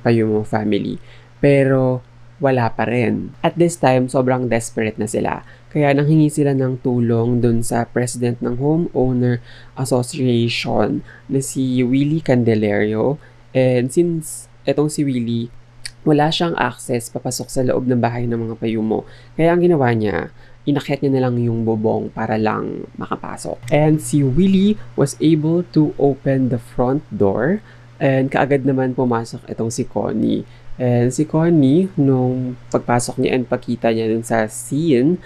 Payumo 0.00 0.40
family. 0.42 0.96
Pero 1.38 2.00
wala 2.40 2.68
pa 2.72 2.88
rin. 2.88 3.32
At 3.40 3.56
this 3.56 3.76
time, 3.80 4.08
sobrang 4.08 4.48
desperate 4.48 4.96
na 5.00 5.08
sila. 5.08 5.44
Kaya 5.72 5.92
nanghingi 5.92 6.32
sila 6.32 6.56
ng 6.56 6.80
tulong 6.80 7.44
dun 7.44 7.60
sa 7.60 7.84
president 7.84 8.40
ng 8.40 8.56
Homeowner 8.56 9.44
Association 9.76 11.04
na 11.28 11.40
si 11.44 11.84
Willie 11.84 12.24
Candelario. 12.24 13.20
And 13.52 13.92
since 13.92 14.48
etong 14.64 14.92
si 14.92 15.04
Willie, 15.04 15.52
wala 16.06 16.30
siyang 16.30 16.54
access 16.54 17.10
papasok 17.10 17.50
sa 17.50 17.60
loob 17.66 17.90
ng 17.90 17.98
bahay 17.98 18.30
ng 18.30 18.38
mga 18.38 18.54
payumo. 18.62 19.02
Kaya 19.34 19.50
ang 19.50 19.60
ginawa 19.60 19.90
niya, 19.90 20.30
inakyat 20.62 21.02
niya 21.02 21.18
na 21.18 21.22
lang 21.26 21.34
yung 21.42 21.66
bubong 21.66 22.14
para 22.14 22.38
lang 22.38 22.86
makapasok. 22.94 23.58
And 23.74 23.98
si 23.98 24.22
Willie 24.22 24.78
was 24.94 25.18
able 25.18 25.66
to 25.74 25.90
open 25.98 26.54
the 26.54 26.62
front 26.62 27.02
door 27.10 27.58
and 27.98 28.30
kaagad 28.30 28.62
naman 28.62 28.94
pumasok 28.94 29.42
itong 29.50 29.74
si 29.74 29.82
Connie. 29.82 30.46
And 30.78 31.10
si 31.10 31.26
Connie, 31.26 31.90
nung 31.98 32.54
pagpasok 32.70 33.18
niya 33.18 33.34
and 33.34 33.50
pagkita 33.50 33.90
niya 33.90 34.06
dun 34.12 34.22
sa 34.22 34.46
scene, 34.46 35.18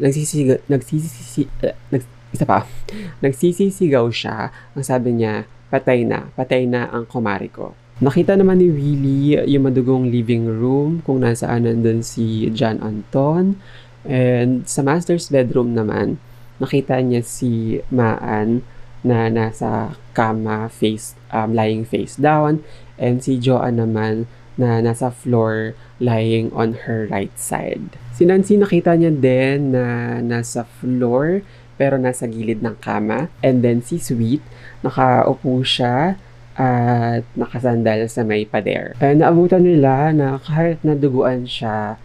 nagsisigaw, 0.00 0.58
nagsisisi, 0.66 1.46
uh, 1.62 1.76
nags, 1.94 2.08
isa 2.34 2.44
pa, 2.48 2.66
nagsisisigaw 3.22 4.10
siya. 4.10 4.50
Ang 4.74 4.82
sabi 4.82 5.14
niya, 5.14 5.46
patay 5.70 6.02
na, 6.02 6.30
patay 6.34 6.66
na 6.66 6.90
ang 6.90 7.06
kumari 7.06 7.52
ko. 7.52 7.76
Nakita 8.02 8.34
naman 8.34 8.58
ni 8.58 8.74
Willie 8.74 9.38
yung 9.46 9.70
madugong 9.70 10.10
living 10.10 10.50
room 10.50 10.98
kung 11.06 11.22
nasaan 11.22 11.62
nandun 11.62 12.02
si 12.02 12.50
John 12.50 12.82
Anton. 12.82 13.62
And 14.02 14.66
sa 14.66 14.82
master's 14.82 15.30
bedroom 15.30 15.78
naman, 15.78 16.18
nakita 16.58 16.98
niya 16.98 17.22
si 17.22 17.78
Maan 17.94 18.66
na 19.06 19.30
nasa 19.30 19.94
kama 20.10 20.66
face 20.74 21.14
um, 21.30 21.54
lying 21.54 21.86
face 21.86 22.18
down 22.18 22.66
and 22.98 23.22
si 23.22 23.38
Joanne 23.38 23.78
naman 23.78 24.26
na 24.58 24.82
nasa 24.82 25.14
floor 25.14 25.78
lying 26.02 26.50
on 26.50 26.90
her 26.90 27.06
right 27.06 27.34
side. 27.38 27.94
Si 28.10 28.26
Nancy 28.26 28.58
nakita 28.58 28.98
niya 28.98 29.14
din 29.14 29.70
na 29.70 30.18
nasa 30.18 30.66
floor 30.66 31.46
pero 31.78 31.94
nasa 31.94 32.26
gilid 32.26 32.58
ng 32.58 32.74
kama 32.82 33.30
and 33.38 33.62
then 33.62 33.86
si 33.86 34.02
Sweet 34.02 34.42
nakaupo 34.82 35.62
siya 35.62 36.18
at 36.54 37.26
nakasandal 37.34 38.06
sa 38.06 38.22
may 38.22 38.46
pader. 38.46 38.94
And 39.02 39.22
naabutan 39.22 39.66
nila 39.66 40.14
na 40.14 40.38
kahit 40.38 40.82
naduguan 40.86 41.50
siya 41.50 41.98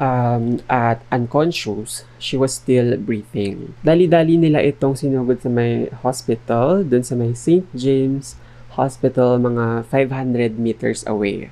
um, 0.00 0.60
at 0.68 1.00
unconscious, 1.12 2.04
she 2.20 2.36
was 2.36 2.56
still 2.56 2.96
breathing. 3.00 3.74
Dali-dali 3.80 4.36
nila 4.36 4.60
itong 4.64 4.96
sinugod 4.96 5.40
sa 5.40 5.48
may 5.48 5.88
hospital, 6.04 6.84
dun 6.84 7.04
sa 7.04 7.16
may 7.16 7.32
St. 7.32 7.64
James 7.72 8.36
Hospital, 8.76 9.40
mga 9.40 9.88
500 9.88 10.60
meters 10.60 11.00
away. 11.08 11.48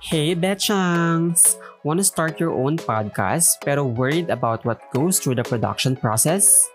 Hey, 0.00 0.32
Betchangs! 0.32 1.60
Want 1.84 2.00
to 2.00 2.06
start 2.08 2.42
your 2.42 2.50
own 2.50 2.82
podcast 2.82 3.62
pero 3.62 3.86
worried 3.86 4.26
about 4.26 4.66
what 4.66 4.82
goes 4.90 5.22
through 5.22 5.38
the 5.38 5.46
production 5.46 5.94
process? 5.94 6.66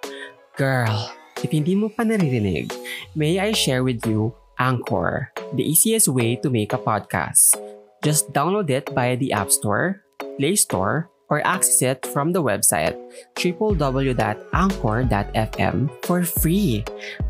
Girl, 0.56 1.12
if 1.44 1.51
hindi 1.51 1.75
mo 1.75 1.91
pa 1.91 2.08
naririnig, 2.08 2.72
may 3.12 3.36
I 3.41 3.51
share 3.51 3.84
with 3.84 4.08
you 4.08 4.32
Anchor, 4.62 5.34
the 5.58 5.65
easiest 5.65 6.06
way 6.06 6.38
to 6.38 6.53
make 6.53 6.70
a 6.70 6.77
podcast. 6.77 7.58
Just 8.06 8.30
download 8.30 8.70
it 8.70 8.94
via 8.94 9.18
the 9.18 9.34
App 9.34 9.50
Store, 9.50 10.06
Play 10.38 10.53
Store, 10.53 11.10
or 11.34 11.41
access 11.48 11.82
it 11.82 12.06
from 12.13 12.36
the 12.36 12.44
website 12.44 12.94
www.anchor.fm 13.39 15.77
for 16.06 16.22
free. 16.22 16.84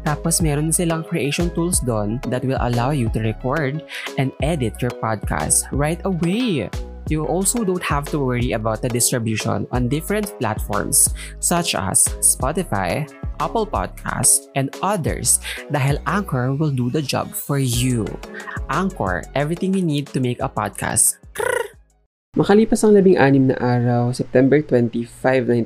Tapos 0.04 0.42
meron 0.42 0.74
silang 0.74 1.06
creation 1.06 1.54
tools 1.56 1.80
doon 1.86 2.20
that 2.28 2.44
will 2.44 2.60
allow 2.66 2.92
you 2.92 3.08
to 3.16 3.22
record 3.22 3.80
and 4.18 4.34
edit 4.44 4.76
your 4.82 4.92
podcast 5.00 5.70
right 5.72 6.02
away. 6.04 6.68
You 7.08 7.30
also 7.30 7.64
don't 7.64 7.84
have 7.84 8.06
to 8.12 8.20
worry 8.20 8.52
about 8.52 8.82
the 8.82 8.90
distribution 8.90 9.68
on 9.72 9.88
different 9.88 10.34
platforms 10.40 11.14
such 11.40 11.76
as 11.76 12.04
Spotify, 12.24 13.08
Apple 13.40 13.70
Podcasts, 13.70 14.50
and 14.58 14.74
others 14.82 15.40
dahil 15.72 16.02
Anchor 16.04 16.52
will 16.52 16.74
do 16.74 16.90
the 16.90 17.02
job 17.02 17.32
for 17.32 17.62
you. 17.62 18.04
Anchor, 18.68 19.24
everything 19.38 19.78
you 19.78 19.86
need 19.86 20.12
to 20.12 20.20
make 20.20 20.42
a 20.44 20.50
podcast. 20.50 21.22
Makalipas 22.32 22.80
ang 22.88 22.96
labing 22.96 23.20
anim 23.20 23.52
na 23.52 23.60
araw, 23.60 24.16
September 24.16 24.64
25, 24.64 25.04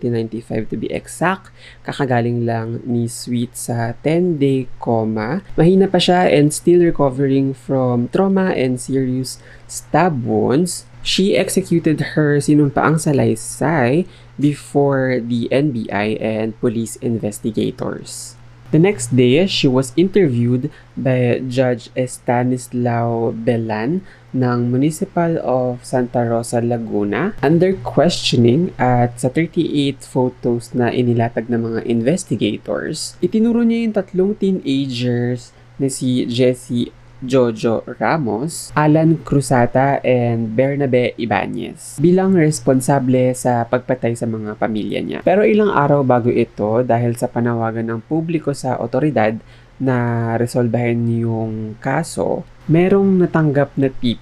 1995 0.01 0.65
to 0.65 0.74
be 0.74 0.89
exact, 0.89 1.53
kakagaling 1.86 2.41
lang 2.41 2.81
ni 2.89 3.05
Sweet 3.05 3.53
sa 3.53 3.93
10-day 4.01 4.65
coma. 4.81 5.45
Mahina 5.53 5.86
pa 5.86 6.01
siya 6.01 6.25
and 6.25 6.50
still 6.50 6.81
recovering 6.81 7.53
from 7.53 8.10
trauma 8.10 8.50
and 8.57 8.81
serious 8.81 9.38
stab 9.69 10.25
wounds. 10.25 10.89
She 11.05 11.38
executed 11.38 12.17
her 12.17 12.41
sinumpaang 12.41 12.97
salaysay 12.97 14.09
before 14.41 15.21
the 15.21 15.45
NBI 15.53 16.17
and 16.17 16.57
police 16.57 16.97
investigators. 16.97 18.33
The 18.74 18.81
next 18.81 19.13
day, 19.13 19.45
she 19.45 19.69
was 19.69 19.93
interviewed 19.93 20.74
by 20.97 21.45
Judge 21.45 21.93
Stanislao 21.93 23.38
Belan 23.38 24.01
ng 24.33 24.59
Municipal 24.74 25.38
of 25.45 25.85
Santa 25.85 26.25
Rosa, 26.25 26.57
Laguna 26.57 27.38
under 27.45 27.77
questioning 27.85 28.74
at 28.81 29.21
sa 29.21 29.29
38 29.29 30.01
photos 30.01 30.74
na 30.74 30.89
inilatag 30.89 31.53
ng 31.53 31.62
mga 31.62 31.81
investigators, 31.85 33.13
itinuro 33.21 33.62
niya 33.62 33.85
yung 33.85 33.95
tatlong 33.95 34.33
teenagers 34.33 35.53
na 35.77 35.85
si 35.85 36.25
Jessie 36.25 36.89
Jojo 37.25 37.82
Ramos, 38.00 38.72
Alan 38.77 39.20
Cruzata, 39.22 40.00
and 40.05 40.53
Bernabe 40.53 41.17
Ibanez 41.17 41.98
bilang 41.98 42.38
responsable 42.38 43.34
sa 43.34 43.65
pagpatay 43.65 44.13
sa 44.13 44.29
mga 44.29 44.55
pamilya 44.55 45.00
niya. 45.01 45.20
Pero 45.25 45.44
ilang 45.44 45.74
araw 45.74 46.05
bago 46.05 46.29
ito, 46.29 46.86
dahil 46.86 47.17
sa 47.17 47.27
panawagan 47.27 47.89
ng 47.89 48.01
publiko 48.05 48.53
sa 48.53 48.77
otoridad 48.77 49.36
na 49.82 50.34
resolbahin 50.39 51.03
yung 51.20 51.75
kaso, 51.84 52.48
merong 52.72 53.25
natanggap 53.25 53.75
na 53.75 53.91
tip 53.91 54.22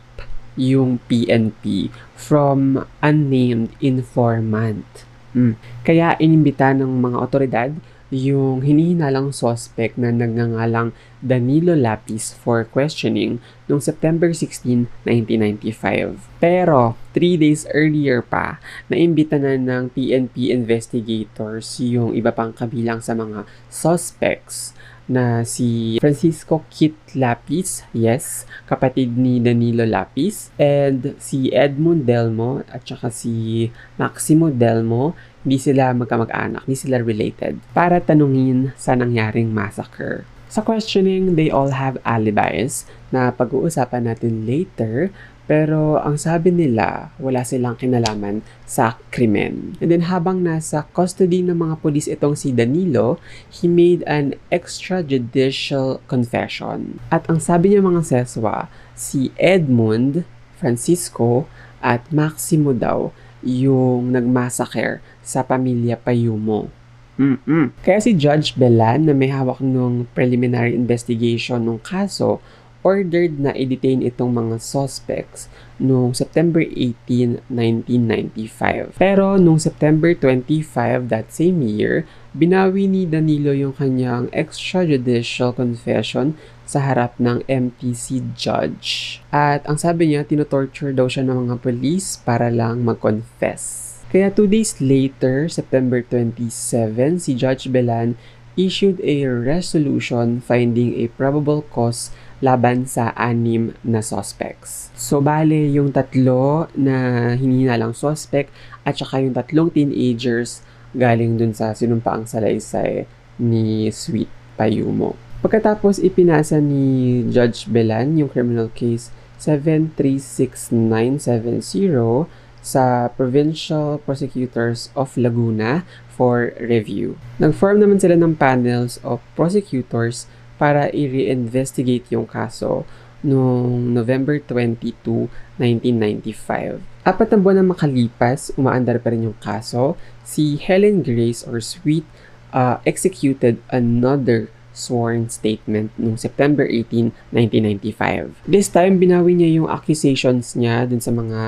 yung 0.57 1.01
PNP 1.10 1.89
from 2.13 2.81
unnamed 3.01 3.74
informant. 3.81 4.86
Mm. 5.33 5.57
Kaya 5.81 6.13
inimbita 6.22 6.77
ng 6.77 6.89
mga 7.01 7.17
otoridad 7.17 7.72
yung 8.13 8.62
hinihinalang 8.62 9.34
suspect 9.34 9.98
na 9.98 10.13
nagngangalang 10.13 10.93
Danilo 11.17 11.74
Lapis 11.74 12.29
for 12.38 12.62
questioning 12.62 13.41
noong 13.65 13.82
September 13.82 14.29
16, 14.29 14.86
1995. 15.01 16.22
Pero, 16.38 16.93
3 17.17 17.41
days 17.41 17.65
earlier 17.74 18.22
pa, 18.22 18.62
naimbita 18.86 19.41
na 19.41 19.58
ng 19.58 19.89
PNP 19.89 20.53
investigators 20.53 21.82
yung 21.82 22.13
iba 22.13 22.29
pang 22.29 22.53
kabilang 22.53 23.01
sa 23.01 23.17
mga 23.17 23.50
suspects 23.74 24.77
na 25.03 25.43
si 25.43 26.00
Francisco 26.00 26.63
Kit 26.72 26.96
Lapis, 27.12 27.84
yes, 27.91 28.48
kapatid 28.63 29.20
ni 29.20 29.43
Danilo 29.43 29.84
Lapis, 29.84 30.48
and 30.55 31.20
si 31.20 31.51
Edmund 31.51 32.08
Delmo 32.08 32.63
at 32.72 32.88
saka 32.88 33.12
si 33.12 33.67
Maximo 34.00 34.48
Delmo, 34.48 35.12
hindi 35.43 35.59
sila 35.59 35.91
magkamag-anak, 35.91 36.65
hindi 36.65 36.79
sila 36.79 37.03
related, 37.03 37.59
para 37.75 38.00
tanungin 38.00 38.71
sa 38.79 38.95
nangyaring 38.95 39.51
massacre. 39.51 40.23
Sa 40.47 40.62
questioning, 40.62 41.33
they 41.33 41.50
all 41.50 41.73
have 41.73 41.97
alibis 42.05 42.85
na 43.09 43.33
pag-uusapan 43.33 44.05
natin 44.05 44.45
later 44.45 45.09
pero 45.43 46.00
ang 46.00 46.15
sabi 46.15 46.55
nila, 46.55 47.12
wala 47.19 47.43
silang 47.43 47.75
kinalaman 47.75 48.39
sa 48.63 48.95
krimen. 49.12 49.75
And 49.83 49.91
then 49.91 50.07
habang 50.07 50.47
nasa 50.47 50.88
custody 50.95 51.43
ng 51.43 51.59
mga 51.59 51.83
polis 51.83 52.07
itong 52.07 52.39
si 52.39 52.55
Danilo, 52.55 53.19
he 53.51 53.67
made 53.67 54.07
an 54.07 54.39
extrajudicial 54.47 56.00
confession. 56.07 57.03
At 57.12 57.27
ang 57.27 57.43
sabi 57.43 57.75
niya 57.75 57.83
mga 57.83 58.07
seswa, 58.07 58.71
si 58.95 59.35
Edmund, 59.35 60.23
Francisco, 60.55 61.43
at 61.83 62.07
Maximo 62.15 62.71
daw 62.71 63.12
yung 63.43 64.15
nagmassacre 64.15 65.03
sa 65.21 65.43
pamilya 65.43 66.00
Payumo. 66.00 66.71
Mm-mm. 67.13 67.69
Kaya 67.85 68.01
si 68.01 68.17
Judge 68.17 68.57
Belan 68.57 69.05
na 69.05 69.13
may 69.13 69.29
hawak 69.29 69.62
ng 69.62 70.09
preliminary 70.17 70.73
investigation 70.73 71.62
ng 71.69 71.77
kaso 71.85 72.41
ordered 72.83 73.39
na 73.39 73.55
i-detain 73.55 74.03
itong 74.03 74.35
mga 74.35 74.59
suspects 74.59 75.47
noong 75.79 76.12
September 76.12 76.59
18, 76.59 77.47
1995. 77.47 79.00
Pero 79.00 79.39
noong 79.39 79.57
September 79.57 80.12
25 80.12 81.07
that 81.07 81.31
same 81.31 81.63
year, 81.63 82.03
binawi 82.35 82.85
ni 82.85 83.07
Danilo 83.07 83.55
yung 83.55 83.73
kanyang 83.73 84.27
extrajudicial 84.35 85.55
confession 85.55 86.35
sa 86.63 86.84
harap 86.84 87.15
ng 87.20 87.43
MTC 87.46 88.36
judge. 88.36 89.20
At 89.29 89.67
ang 89.67 89.77
sabi 89.77 90.12
niya, 90.12 90.24
tinotorture 90.27 90.96
daw 90.96 91.12
siya 91.12 91.27
ng 91.27 91.48
mga 91.48 91.55
police 91.62 92.20
para 92.20 92.48
lang 92.48 92.88
mag-confess. 92.88 93.93
Kaya 94.13 94.29
two 94.29 94.46
days 94.46 94.77
later, 94.77 95.50
September 95.50 96.05
27, 96.05 97.17
si 97.17 97.34
Judge 97.34 97.65
Belan 97.74 98.13
issued 98.53 99.01
a 99.01 99.25
resolution 99.25 100.38
finding 100.38 100.93
a 101.01 101.10
probable 101.17 101.65
cause 101.74 102.13
laban 102.43 102.86
sa 102.86 103.10
anim 103.17 103.74
na 103.82 104.05
suspects. 104.05 104.93
So, 104.93 105.24
bale, 105.24 105.74
yung 105.74 105.96
tatlo 105.96 106.70
na 106.77 107.34
hinihinalang 107.34 107.98
suspect 107.98 108.53
at 108.86 109.00
saka 109.00 109.24
yung 109.24 109.34
tatlong 109.34 109.74
teenagers 109.74 110.62
galing 110.93 111.41
dun 111.41 111.58
sa 111.58 111.74
sinumpaang 111.74 112.29
salaysay 112.29 113.10
ni 113.41 113.89
Sweet 113.89 114.29
Payumo. 114.53 115.32
Pagkatapos 115.43 116.00
ipinasa 116.00 116.63
ni 116.63 117.19
Judge 117.27 117.67
Belan 117.67 118.15
yung 118.15 118.31
criminal 118.31 118.71
case 118.71 119.12
736970 119.43 122.31
sa 122.63 123.12
Provincial 123.12 124.00
Prosecutors 124.07 124.88
of 124.95 125.12
Laguna 125.19 125.83
for 126.07 126.55
review. 126.63 127.19
Nag-form 127.43 127.83
naman 127.83 128.00
sila 128.00 128.15
ng 128.15 128.39
panels 128.39 129.03
of 129.03 129.19
prosecutors 129.35 130.31
para 130.55 130.88
i-reinvestigate 130.95 132.07
yung 132.15 132.23
kaso 132.23 132.88
noong 133.19 133.91
November 133.91 134.39
22, 134.39 135.27
1995. 135.59 136.79
Apat 137.03 137.35
na 137.35 137.38
buwan 137.43 137.59
na 137.59 137.67
makalipas, 137.67 138.55
umaandar 138.55 138.95
pa 139.03 139.12
rin 139.12 139.27
yung 139.27 139.35
kaso. 139.43 140.00
Si 140.23 140.55
Helen 140.55 141.03
Grace 141.03 141.43
or 141.43 141.59
Sweet 141.59 142.07
uh, 142.55 142.79
executed 142.88 143.59
another 143.75 144.47
sworn 144.73 145.29
statement 145.29 145.93
noong 145.95 146.17
September 146.17 146.65
18, 146.65 147.13
1995. 147.29 148.43
This 148.49 148.67
time, 148.67 148.97
binawi 148.97 149.37
niya 149.37 149.61
yung 149.61 149.69
accusations 149.69 150.57
niya 150.57 150.89
dun 150.89 150.99
sa 150.99 151.13
mga 151.13 151.41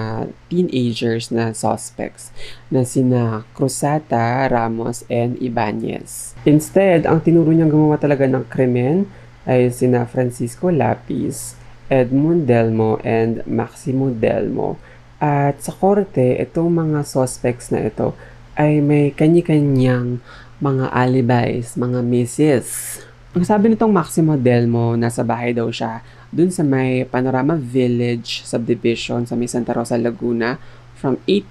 teenagers 0.47 1.33
na 1.33 1.51
suspects 1.51 2.29
na 2.69 2.85
sina 2.85 3.43
Cruzata, 3.57 4.47
Ramos, 4.47 5.03
and 5.09 5.35
Ibanez. 5.41 6.37
Instead, 6.45 7.09
ang 7.09 7.19
tinuro 7.25 7.49
niyang 7.51 7.73
gumawa 7.73 7.97
talaga 7.97 8.29
ng 8.29 8.45
krimen 8.47 9.09
ay 9.49 9.69
sina 9.73 10.05
Francisco 10.05 10.69
Lapis, 10.69 11.57
Edmund 11.89 12.49
Delmo, 12.49 12.97
and 13.05 13.45
Maximo 13.45 14.09
Delmo. 14.13 14.77
At 15.21 15.61
sa 15.61 15.73
korte, 15.73 16.37
itong 16.37 16.69
mga 16.69 17.05
suspects 17.05 17.69
na 17.73 17.89
ito 17.89 18.13
ay 18.55 18.79
may 18.79 19.11
kanya-kanyang 19.11 20.23
mga 20.63 20.87
alibis, 20.91 21.75
mga 21.75 21.99
misses. 22.01 22.99
Ang 23.35 23.43
sabi 23.43 23.67
nitong 23.67 23.91
Maximo 23.91 24.39
Delmo, 24.39 24.95
nasa 24.95 25.19
bahay 25.19 25.51
daw 25.51 25.67
siya 25.67 25.99
dun 26.31 26.47
sa 26.55 26.63
may 26.63 27.03
Panorama 27.03 27.59
Village 27.59 28.47
subdivision 28.47 29.27
sa 29.27 29.35
may 29.35 29.51
Santa 29.51 29.75
Rosa, 29.75 29.99
Laguna 29.99 30.55
from 30.95 31.19
8 31.27 31.43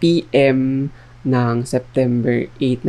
p.m. 0.00 0.88
ng 1.28 1.54
September 1.68 2.48
8, 2.56 2.88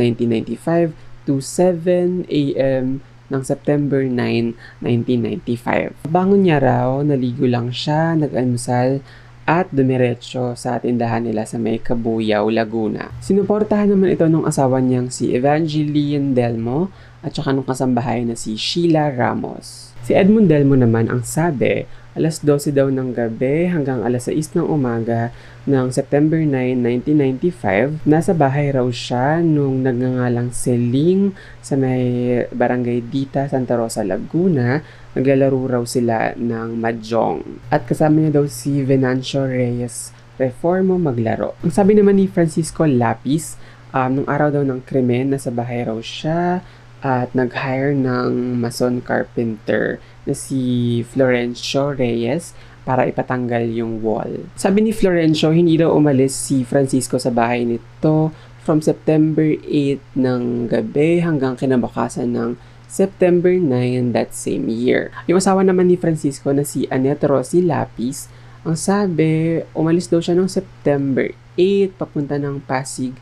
1995 0.64 0.96
to 1.28 1.44
7 1.44 2.24
a.m. 2.32 3.04
ng 3.28 3.42
September 3.44 4.00
9, 4.00 4.56
1995. 4.80 6.08
Bangon 6.08 6.48
niya 6.48 6.64
raw, 6.64 7.04
naligo 7.04 7.44
lang 7.44 7.68
siya, 7.68 8.16
nag-almusal, 8.16 9.04
at 9.48 9.68
dumiretso 9.72 10.56
sa 10.56 10.80
tindahan 10.80 11.24
nila 11.24 11.44
sa 11.44 11.60
may 11.60 11.80
Kabuyaw, 11.80 12.48
Laguna. 12.48 13.12
Sinuportahan 13.20 13.92
naman 13.92 14.12
ito 14.12 14.24
ng 14.24 14.44
asawa 14.44 14.80
niyang 14.80 15.12
si 15.12 15.36
Evangeline 15.36 16.32
Delmo 16.32 16.88
at 17.22 17.34
saka 17.34 17.50
nung 17.50 17.66
kasambahay 17.66 18.22
na 18.22 18.38
si 18.38 18.54
Sheila 18.54 19.10
Ramos. 19.10 19.92
Si 20.06 20.16
Edmund 20.16 20.48
Delmo 20.48 20.78
naman 20.78 21.10
ang 21.12 21.26
sabi, 21.26 21.84
alas 22.16 22.40
12 22.40 22.72
daw 22.72 22.88
ng 22.88 23.12
gabi 23.12 23.68
hanggang 23.68 24.02
alas 24.02 24.26
6 24.30 24.56
ng 24.58 24.66
umaga 24.66 25.30
ng 25.68 25.92
September 25.92 26.40
9, 26.40 26.80
1995, 27.04 28.08
nasa 28.08 28.32
bahay 28.32 28.72
raw 28.72 28.88
siya 28.88 29.44
nung 29.44 29.84
nagngangalang 29.84 30.50
Seling 30.50 31.36
sa 31.60 31.76
may 31.76 32.40
barangay 32.48 33.04
Dita, 33.06 33.44
Santa 33.46 33.76
Rosa, 33.76 34.00
Laguna. 34.02 34.80
Naglalaro 35.12 35.60
raw 35.68 35.82
sila 35.84 36.32
ng 36.38 36.78
Mahjong. 36.78 37.68
At 37.68 37.84
kasama 37.84 38.24
niya 38.24 38.40
daw 38.40 38.46
si 38.48 38.80
Venancio 38.80 39.44
Reyes 39.44 40.16
Reformo 40.38 40.96
maglaro. 40.96 41.58
Ang 41.66 41.74
sabi 41.74 41.98
naman 41.98 42.16
ni 42.16 42.30
Francisco 42.30 42.86
Lapis, 42.86 43.58
um, 43.90 44.22
nung 44.22 44.28
araw 44.30 44.54
daw 44.54 44.62
ng 44.62 44.86
krimen, 44.86 45.34
nasa 45.34 45.50
bahay 45.50 45.82
raw 45.82 45.98
siya, 45.98 46.62
at 47.02 47.30
nag-hire 47.34 47.94
ng 47.94 48.58
mason 48.58 48.98
carpenter 48.98 50.02
na 50.26 50.34
si 50.34 51.00
Florencio 51.06 51.94
Reyes 51.94 52.52
para 52.82 53.04
ipatanggal 53.04 53.68
yung 53.68 54.00
wall. 54.00 54.48
Sabi 54.56 54.80
ni 54.80 54.92
Florencio, 54.96 55.52
hindi 55.52 55.76
daw 55.76 55.92
umalis 55.92 56.32
si 56.32 56.64
Francisco 56.64 57.20
sa 57.20 57.28
bahay 57.28 57.68
nito 57.68 58.32
from 58.64 58.80
September 58.80 59.44
8 59.44 60.00
ng 60.16 60.68
gabi 60.68 61.20
hanggang 61.20 61.56
kinabakasan 61.56 62.32
ng 62.32 62.50
September 62.88 63.52
9 63.52 64.16
that 64.16 64.32
same 64.32 64.72
year. 64.72 65.12
Yung 65.28 65.36
asawa 65.36 65.60
naman 65.60 65.92
ni 65.92 66.00
Francisco 66.00 66.48
na 66.56 66.64
si 66.64 66.88
Annette 66.88 67.28
Rossi 67.28 67.60
Lapis, 67.60 68.32
ang 68.64 68.74
sabi, 68.74 69.60
umalis 69.76 70.08
daw 70.08 70.24
siya 70.24 70.34
noong 70.34 70.50
September 70.50 71.28
8 71.60 72.00
papunta 72.00 72.40
ng 72.40 72.64
Pasig 72.64 73.12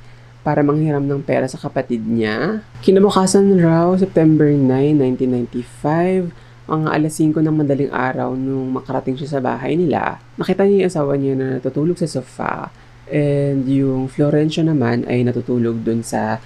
para 0.47 0.63
manghiram 0.63 1.03
ng 1.03 1.27
pera 1.27 1.51
sa 1.51 1.59
kapatid 1.59 2.07
niya. 2.07 2.63
Kinabukasan 2.87 3.59
raw, 3.59 3.91
September 3.99 4.47
9, 4.47 4.95
1995, 5.19 6.31
mga 6.71 6.89
alas 6.95 7.15
5 7.19 7.43
ng 7.43 7.57
madaling 7.67 7.91
araw 7.91 8.39
nung 8.39 8.71
makarating 8.79 9.19
siya 9.19 9.39
sa 9.39 9.41
bahay 9.43 9.75
nila, 9.75 10.23
nakita 10.39 10.63
niya 10.63 10.87
yung 10.87 10.91
asawa 10.95 11.13
niya 11.19 11.35
na 11.35 11.47
natutulog 11.59 11.99
sa 11.99 12.07
sofa 12.07 12.71
and 13.11 13.67
yung 13.67 14.07
Florencio 14.07 14.63
naman 14.63 15.03
ay 15.11 15.27
natutulog 15.27 15.83
dun 15.83 16.07
sa 16.07 16.39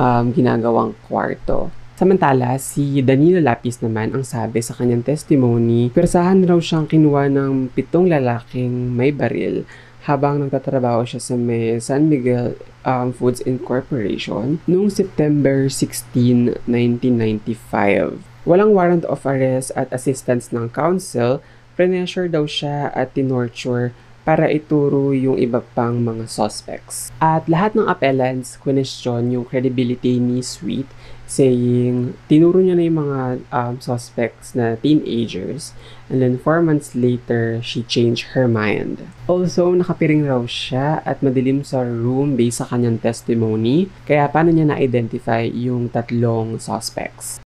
um, 0.00 0.32
ginagawang 0.32 0.96
kwarto. 1.04 1.68
Samantala, 1.96 2.56
si 2.56 3.04
Danilo 3.04 3.38
Lapis 3.38 3.84
naman 3.84 4.16
ang 4.16 4.24
sabi 4.24 4.64
sa 4.64 4.72
kanyang 4.72 5.04
testimony, 5.04 5.92
persahan 5.92 6.40
raw 6.48 6.56
siyang 6.56 6.88
kinuha 6.88 7.28
ng 7.28 7.68
pitong 7.76 8.08
lalaking 8.08 8.96
may 8.96 9.12
baril 9.12 9.68
habang 10.08 10.42
nagtatrabaho 10.42 11.06
siya 11.06 11.20
sa 11.22 11.34
may 11.38 11.78
San 11.78 12.10
Miguel 12.10 12.58
um, 12.84 13.12
Foods 13.12 13.40
Incorporation 13.42 14.60
noong 14.66 14.90
September 14.90 15.68
16, 15.68 16.62
1995. 16.66 18.22
Walang 18.42 18.74
warrant 18.74 19.04
of 19.06 19.22
arrest 19.22 19.70
at 19.78 19.92
assistance 19.94 20.50
ng 20.50 20.70
counsel, 20.70 21.42
pressure 21.78 22.26
daw 22.26 22.44
siya 22.44 22.90
at 22.92 23.14
tinorture 23.14 23.94
para 24.22 24.50
ituro 24.50 25.10
yung 25.10 25.38
iba 25.38 25.62
pang 25.74 25.98
mga 25.98 26.30
suspects. 26.30 27.10
At 27.18 27.46
lahat 27.50 27.74
ng 27.74 27.90
appellants 27.90 28.58
question 28.58 29.34
yung 29.34 29.44
credibility 29.46 30.22
ni 30.22 30.42
Sweet 30.42 30.86
saying 31.32 32.12
tinuro 32.28 32.60
niya 32.60 32.76
na 32.76 32.84
yung 32.84 32.98
mga 33.08 33.20
um, 33.48 33.74
suspects 33.80 34.52
na 34.52 34.76
teenagers 34.76 35.72
and 36.12 36.20
then 36.20 36.36
4 36.36 36.60
months 36.60 36.92
later 36.92 37.56
she 37.64 37.80
changed 37.88 38.36
her 38.36 38.44
mind. 38.44 39.00
Also, 39.24 39.72
nakapiring 39.72 40.28
raw 40.28 40.44
siya 40.44 41.00
at 41.08 41.24
madilim 41.24 41.64
sa 41.64 41.80
room 41.80 42.36
based 42.36 42.60
sa 42.60 42.68
kanyang 42.68 43.00
testimony 43.00 43.88
kaya 44.04 44.28
paano 44.28 44.52
niya 44.52 44.68
na-identify 44.68 45.48
yung 45.48 45.88
tatlong 45.88 46.60
suspects. 46.60 47.40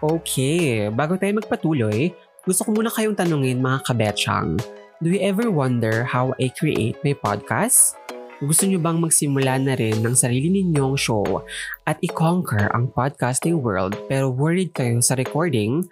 Okay, 0.00 0.88
bago 0.88 1.20
tayo 1.20 1.36
magpatuloy, 1.36 2.12
gusto 2.44 2.62
ko 2.64 2.70
muna 2.72 2.88
kayong 2.88 3.16
tanungin 3.16 3.60
mga 3.60 3.84
kabetsyang, 3.84 4.56
do 5.02 5.12
you 5.12 5.20
ever 5.20 5.52
wonder 5.52 6.04
how 6.04 6.32
I 6.40 6.48
create 6.56 6.96
my 7.04 7.12
podcast? 7.12 8.00
Gusto 8.40 8.64
nyo 8.64 8.80
bang 8.80 9.00
magsimula 9.00 9.60
na 9.60 9.76
rin 9.76 10.00
ng 10.00 10.16
sarili 10.16 10.48
ninyong 10.48 10.96
show 10.96 11.24
at 11.84 12.00
i-conquer 12.00 12.68
ang 12.72 12.88
podcasting 12.92 13.60
world 13.60 13.96
pero 14.08 14.32
worried 14.32 14.72
kayo 14.72 15.00
sa 15.04 15.16
recording, 15.16 15.84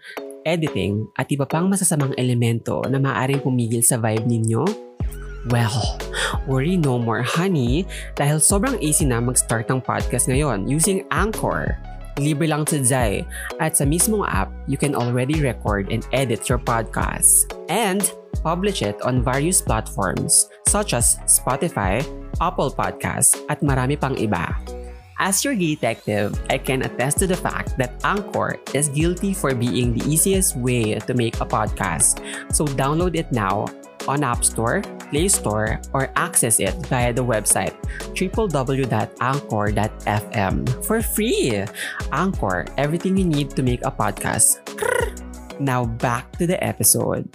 editing 0.49 1.05
at 1.21 1.29
iba 1.33 1.45
pang 1.45 1.69
masasamang 1.69 2.17
elemento 2.17 2.81
na 2.89 2.97
maaaring 3.01 3.45
pumigil 3.45 3.85
sa 3.85 4.01
vibe 4.01 4.25
ninyo? 4.25 4.65
Well, 5.53 6.01
worry 6.49 6.81
no 6.81 6.97
more 6.97 7.21
honey 7.21 7.85
dahil 8.17 8.41
sobrang 8.41 8.81
easy 8.81 9.05
na 9.05 9.21
mag-start 9.21 9.69
ng 9.69 9.85
podcast 9.85 10.33
ngayon 10.33 10.65
using 10.65 11.05
Anchor. 11.13 11.77
Libre 12.17 12.49
lang 12.49 12.65
sa 12.65 12.81
Zai 12.81 13.27
at 13.61 13.77
sa 13.77 13.85
mismong 13.85 14.25
app, 14.25 14.49
you 14.65 14.81
can 14.81 14.97
already 14.97 15.45
record 15.45 15.93
and 15.93 16.09
edit 16.17 16.49
your 16.49 16.63
podcast. 16.63 17.53
And 17.69 18.07
publish 18.45 18.85
it 18.85 19.01
on 19.01 19.25
various 19.25 19.65
platforms 19.65 20.53
such 20.69 20.93
as 20.93 21.17
Spotify, 21.25 22.05
Apple 22.45 22.69
Podcasts 22.71 23.41
at 23.49 23.65
marami 23.65 23.97
pang 23.97 24.21
iba. 24.21 24.53
As 25.19 25.43
your 25.47 25.55
detective, 25.55 26.35
I 26.51 26.59
can 26.59 26.83
attest 26.83 27.19
to 27.23 27.27
the 27.27 27.37
fact 27.39 27.79
that 27.79 28.03
Anchor 28.03 28.59
is 28.75 28.91
guilty 28.91 29.33
for 29.33 29.55
being 29.55 29.95
the 29.95 30.03
easiest 30.11 30.59
way 30.59 30.99
to 30.99 31.15
make 31.15 31.41
a 31.41 31.47
podcast. 31.47 32.19
So 32.51 32.67
download 32.67 33.15
it 33.15 33.31
now 33.31 33.71
on 34.11 34.27
App 34.27 34.43
Store, 34.45 34.83
Play 35.15 35.31
Store, 35.31 35.79
or 35.95 36.11
access 36.19 36.59
it 36.59 36.75
via 36.91 37.15
the 37.15 37.23
website 37.25 37.79
www.anchor.fm 38.19 40.85
for 40.85 41.01
free. 41.01 41.65
Anchor, 42.13 42.67
everything 42.77 43.17
you 43.17 43.25
need 43.25 43.55
to 43.55 43.63
make 43.63 43.87
a 43.87 43.95
podcast. 43.95 44.59
Now 45.63 45.87
back 45.87 46.35
to 46.43 46.51
the 46.51 46.59
episode. 46.59 47.31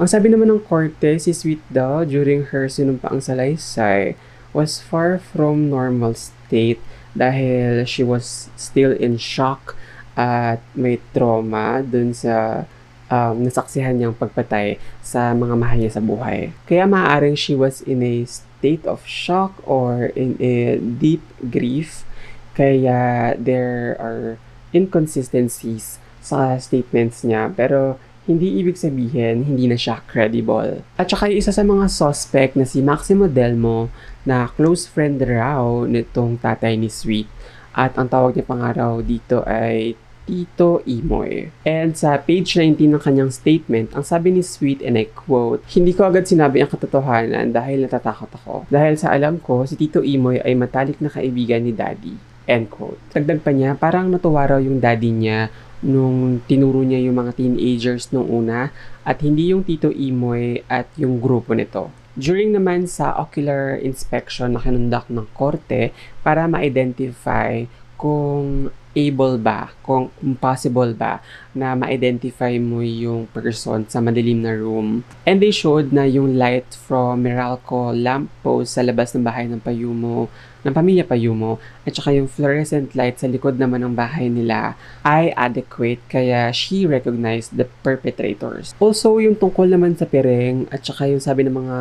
Ang 0.00 0.08
sabi 0.08 0.32
naman 0.32 0.48
ng 0.48 0.64
korte, 0.64 1.20
si 1.20 1.28
Sweet 1.28 1.60
daw 1.68 2.08
during 2.08 2.56
her 2.56 2.72
sinumpaang 2.72 3.20
salaysay 3.20 4.16
was 4.56 4.80
far 4.80 5.20
from 5.20 5.68
normal 5.68 6.16
state 6.16 6.80
dahil 7.12 7.84
she 7.84 8.00
was 8.00 8.48
still 8.56 8.96
in 8.96 9.20
shock 9.20 9.76
at 10.16 10.64
may 10.72 11.04
trauma 11.12 11.84
dun 11.84 12.16
sa 12.16 12.64
um, 13.12 13.44
nasaksihan 13.44 14.00
niyang 14.00 14.16
pagpatay 14.16 14.80
sa 15.04 15.36
mga 15.36 15.54
mahal 15.60 15.76
niya 15.76 15.92
sa 15.92 16.00
buhay. 16.00 16.56
Kaya 16.64 16.88
maaaring 16.88 17.36
she 17.36 17.52
was 17.52 17.84
in 17.84 18.00
a 18.00 18.24
state 18.24 18.88
of 18.88 19.04
shock 19.04 19.52
or 19.68 20.08
in 20.16 20.40
a 20.40 20.80
deep 20.80 21.20
grief 21.52 22.08
kaya 22.56 23.36
there 23.36 24.00
are 24.00 24.40
inconsistencies 24.72 26.00
sa 26.24 26.56
statements 26.56 27.20
niya 27.20 27.52
pero 27.52 28.00
hindi 28.30 28.62
ibig 28.62 28.78
sabihin 28.78 29.42
hindi 29.42 29.66
na 29.66 29.74
siya 29.74 29.98
credible. 30.06 30.86
At 30.94 31.10
saka 31.10 31.26
yung 31.26 31.42
isa 31.42 31.50
sa 31.50 31.66
mga 31.66 31.90
suspect 31.90 32.54
na 32.54 32.62
si 32.62 32.78
Maximo 32.78 33.26
Delmo 33.26 33.90
na 34.22 34.46
close 34.54 34.86
friend 34.86 35.18
raw 35.18 35.82
nitong 35.82 36.38
tatay 36.38 36.78
ni 36.78 36.86
Sweet 36.86 37.26
at 37.74 37.98
ang 37.98 38.06
tawag 38.06 38.38
niya 38.38 38.46
pangaraw 38.46 39.02
dito 39.02 39.42
ay 39.42 39.98
Tito 40.30 40.78
Imoy. 40.86 41.50
And 41.66 41.98
sa 41.98 42.14
page 42.22 42.54
19 42.54 42.78
ng 42.78 43.02
kanyang 43.02 43.34
statement, 43.34 43.90
ang 43.98 44.06
sabi 44.06 44.30
ni 44.30 44.46
Sweet 44.46 44.78
and 44.86 44.94
I 44.94 45.10
quote, 45.10 45.66
Hindi 45.74 45.90
ko 45.90 46.06
agad 46.06 46.30
sinabi 46.30 46.62
ang 46.62 46.70
katotohanan 46.70 47.50
dahil 47.50 47.82
natatakot 47.82 48.30
ako. 48.38 48.54
Dahil 48.70 48.94
sa 48.94 49.10
alam 49.10 49.42
ko, 49.42 49.66
si 49.66 49.74
Tito 49.74 50.06
Imoy 50.06 50.38
ay 50.38 50.54
matalik 50.54 51.02
na 51.02 51.10
kaibigan 51.10 51.66
ni 51.66 51.74
Daddy. 51.74 52.14
End 52.46 52.70
quote. 52.70 53.02
Dagdag 53.10 53.42
pa 53.42 53.50
niya, 53.50 53.74
parang 53.74 54.06
natuwa 54.06 54.46
raw 54.46 54.58
yung 54.62 54.78
daddy 54.78 55.10
niya 55.10 55.50
nung 55.80 56.44
tinuro 56.44 56.84
niya 56.84 57.00
yung 57.00 57.16
mga 57.16 57.36
teenagers 57.40 58.12
nung 58.12 58.28
una 58.28 58.68
at 59.04 59.24
hindi 59.24 59.52
yung 59.52 59.64
Tito 59.64 59.88
Imoy 59.88 60.60
at 60.68 60.88
yung 61.00 61.20
grupo 61.20 61.56
nito. 61.56 61.88
During 62.20 62.52
naman 62.52 62.84
sa 62.84 63.16
ocular 63.16 63.80
inspection 63.80 64.52
na 64.56 64.60
kinundak 64.60 65.08
ng 65.08 65.30
korte 65.32 65.94
para 66.20 66.44
ma-identify 66.44 67.64
kung 67.96 68.68
able 68.94 69.38
ba, 69.38 69.70
kung 69.86 70.10
possible 70.42 70.90
ba 70.94 71.22
na 71.54 71.78
ma-identify 71.78 72.54
mo 72.58 72.82
yung 72.82 73.30
person 73.30 73.86
sa 73.86 74.02
madilim 74.02 74.42
na 74.42 74.54
room. 74.54 75.06
And 75.26 75.38
they 75.38 75.54
showed 75.54 75.94
na 75.94 76.06
yung 76.06 76.38
light 76.38 76.74
from 76.74 77.22
Meralco 77.22 77.94
lamppost 77.94 78.74
sa 78.78 78.82
labas 78.82 79.14
ng 79.14 79.22
bahay 79.22 79.46
ng 79.46 79.62
Payumo, 79.62 80.26
ng 80.66 80.74
pamilya 80.74 81.06
Payumo, 81.06 81.62
at 81.86 81.94
saka 81.94 82.14
yung 82.14 82.26
fluorescent 82.26 82.94
light 82.98 83.18
sa 83.22 83.30
likod 83.30 83.56
naman 83.58 83.82
ng 83.86 83.94
bahay 83.94 84.26
nila 84.26 84.74
ay 85.06 85.30
adequate 85.38 86.02
kaya 86.10 86.50
she 86.50 86.84
recognized 86.84 87.54
the 87.54 87.66
perpetrators. 87.86 88.74
Also, 88.82 89.18
yung 89.22 89.38
tungkol 89.38 89.70
naman 89.70 89.94
sa 89.94 90.06
pereng 90.06 90.66
at 90.74 90.82
saka 90.82 91.06
yung 91.06 91.22
sabi 91.22 91.46
ng 91.46 91.54
mga 91.54 91.78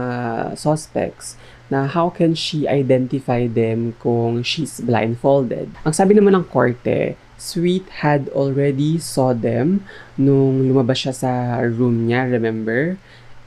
suspects 0.56 1.38
na 1.69 1.86
how 1.86 2.10
can 2.10 2.34
she 2.34 2.65
identify 2.65 3.45
them 3.45 3.93
kung 4.01 4.41
she's 4.41 4.82
blindfolded. 4.82 5.69
Ang 5.86 5.93
sabi 5.93 6.17
naman 6.17 6.34
ng 6.38 6.45
korte, 6.49 7.15
Sweet 7.39 8.03
had 8.03 8.27
already 8.36 8.99
saw 8.99 9.32
them 9.32 9.88
nung 10.19 10.67
lumabas 10.67 11.08
siya 11.08 11.15
sa 11.15 11.32
room 11.63 12.12
niya, 12.12 12.27
remember? 12.27 12.99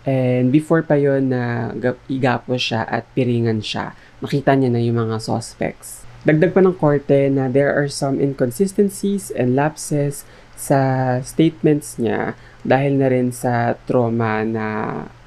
And 0.09 0.49
before 0.49 0.81
pa 0.81 0.97
yon 0.97 1.29
na 1.29 1.77
igapo 2.09 2.57
siya 2.57 2.89
at 2.89 3.05
piringan 3.13 3.61
siya, 3.61 3.93
makita 4.25 4.57
niya 4.57 4.73
na 4.73 4.81
yung 4.81 4.97
mga 4.97 5.21
suspects. 5.21 6.03
Dagdag 6.25 6.55
pa 6.55 6.63
ng 6.63 6.79
korte 6.79 7.29
na 7.29 7.53
there 7.53 7.69
are 7.69 7.91
some 7.91 8.17
inconsistencies 8.17 9.29
and 9.29 9.59
lapses 9.59 10.25
sa 10.55 11.19
statements 11.27 11.99
niya 11.99 12.39
dahil 12.63 12.97
na 12.97 13.11
rin 13.11 13.35
sa 13.35 13.75
trauma 13.85 14.47
na 14.47 14.67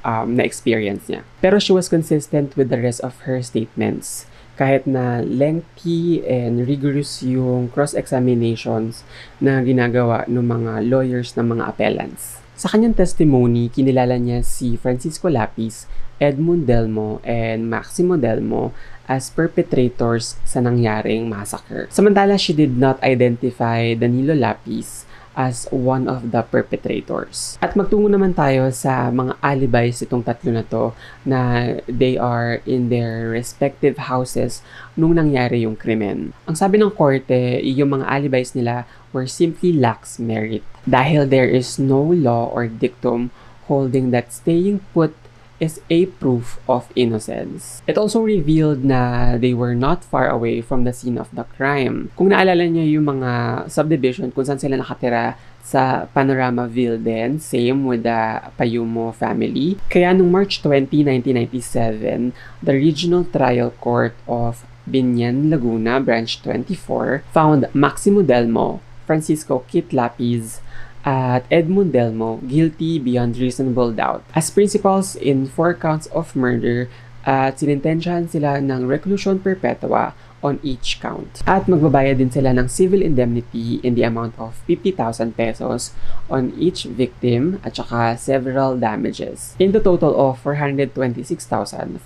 um, 0.05 0.37
na-experience 0.37 1.09
niya. 1.09 1.25
Pero 1.41 1.57
she 1.57 1.73
was 1.73 1.89
consistent 1.89 2.53
with 2.53 2.69
the 2.69 2.79
rest 2.79 3.01
of 3.01 3.25
her 3.25 3.41
statements 3.41 4.29
kahit 4.55 4.87
na 4.87 5.19
lengthy 5.19 6.23
and 6.23 6.63
rigorous 6.63 7.19
yung 7.19 7.67
cross-examinations 7.75 9.03
na 9.43 9.59
ginagawa 9.59 10.23
ng 10.31 10.47
mga 10.47 10.73
lawyers 10.87 11.35
ng 11.35 11.59
mga 11.59 11.75
appellants. 11.75 12.39
Sa 12.55 12.71
kanyang 12.71 12.95
testimony, 12.95 13.67
kinilala 13.67 14.15
niya 14.15 14.39
si 14.47 14.79
Francisco 14.79 15.27
Lapis, 15.27 15.91
Edmund 16.23 16.71
Delmo, 16.71 17.19
and 17.27 17.67
Maximo 17.67 18.15
Delmo 18.15 18.71
as 19.11 19.27
perpetrators 19.27 20.39
sa 20.47 20.63
nangyaring 20.63 21.27
massacre. 21.27 21.91
Samantala, 21.91 22.39
she 22.39 22.55
did 22.55 22.79
not 22.79 22.95
identify 23.03 23.91
Danilo 23.91 24.33
Lapis 24.33 25.04
as 25.35 25.67
one 25.69 26.07
of 26.07 26.31
the 26.31 26.41
perpetrators. 26.47 27.59
At 27.59 27.75
magtungo 27.75 28.07
naman 28.07 28.33
tayo 28.33 28.71
sa 28.71 29.11
mga 29.11 29.35
alibis 29.43 30.01
itong 30.01 30.23
tatlo 30.23 30.55
na 30.55 30.63
to 30.65 30.95
na 31.27 31.39
they 31.85 32.15
are 32.15 32.63
in 32.63 32.87
their 32.87 33.29
respective 33.29 34.09
houses 34.09 34.63
nung 34.95 35.19
nangyari 35.19 35.67
yung 35.67 35.75
krimen. 35.75 36.31
Ang 36.47 36.55
sabi 36.55 36.79
ng 36.79 36.95
korte, 36.95 37.59
yung 37.61 37.99
mga 37.99 38.07
alibis 38.07 38.55
nila 38.55 38.87
were 39.11 39.27
simply 39.27 39.75
lacks 39.75 40.17
merit 40.17 40.63
dahil 40.87 41.27
there 41.27 41.47
is 41.47 41.75
no 41.77 41.99
law 41.99 42.47
or 42.51 42.67
dictum 42.67 43.29
holding 43.67 44.11
that 44.13 44.31
staying 44.31 44.79
put 44.93 45.13
is 45.59 45.79
a 45.89 46.05
proof 46.19 46.59
of 46.67 46.91
innocence. 46.95 47.81
It 47.87 47.97
also 47.97 48.21
revealed 48.21 48.83
na 48.83 49.35
they 49.37 49.53
were 49.53 49.75
not 49.75 50.03
far 50.03 50.27
away 50.27 50.59
from 50.61 50.83
the 50.83 50.93
scene 50.93 51.17
of 51.17 51.31
the 51.31 51.47
crime. 51.55 52.11
Kung 52.19 52.35
naalala 52.35 52.67
niyo 52.67 52.99
yung 52.99 53.07
mga 53.19 53.65
subdivision 53.71 54.31
kung 54.31 54.43
saan 54.43 54.59
sila 54.59 54.75
nakatira 54.75 55.39
sa 55.65 56.05
Panoramaville 56.13 57.01
din, 57.01 57.41
same 57.41 57.89
with 57.89 58.05
the 58.05 58.37
Payumo 58.53 59.09
family. 59.15 59.81
Kaya 59.89 60.13
nung 60.13 60.29
March 60.29 60.61
20, 60.61 60.91
1997, 61.25 62.37
the 62.61 62.75
Regional 62.75 63.25
Trial 63.25 63.73
Court 63.81 64.13
of 64.29 64.61
Binyan, 64.85 65.49
Laguna, 65.49 65.97
Branch 65.97 66.29
24, 66.29 67.25
found 67.33 67.65
Maximo 67.73 68.21
Delmo, 68.21 68.85
Francisco 69.09 69.65
Kit 69.65 69.89
Lapis, 69.89 70.61
at 71.05 71.45
Edmund 71.53 71.93
Delmo 71.93 72.41
guilty 72.49 72.97
beyond 72.97 73.37
reasonable 73.37 73.93
doubt 73.93 74.25
as 74.33 74.49
principals 74.49 75.15
in 75.15 75.45
four 75.45 75.77
counts 75.77 76.09
of 76.09 76.35
murder 76.35 76.89
at 77.25 77.61
sinintensyahan 77.61 78.29
sila 78.29 78.57
ng 78.61 78.85
reclusion 78.89 79.37
perpetua 79.41 80.13
on 80.45 80.61
each 80.61 81.01
count. 81.01 81.41
At 81.49 81.65
magbabayad 81.65 82.21
din 82.21 82.29
sila 82.29 82.53
ng 82.53 82.69
civil 82.69 83.01
indemnity 83.01 83.81
in 83.81 83.97
the 83.97 84.05
amount 84.05 84.37
of 84.37 84.53
50,000 84.69 85.33
pesos 85.33 85.89
on 86.29 86.53
each 86.53 86.85
victim 86.85 87.57
at 87.65 87.73
saka 87.73 88.13
several 88.21 88.77
damages. 88.77 89.57
In 89.57 89.73
the 89.73 89.81
total 89.81 90.13
of 90.13 90.37
426,458 90.45 91.97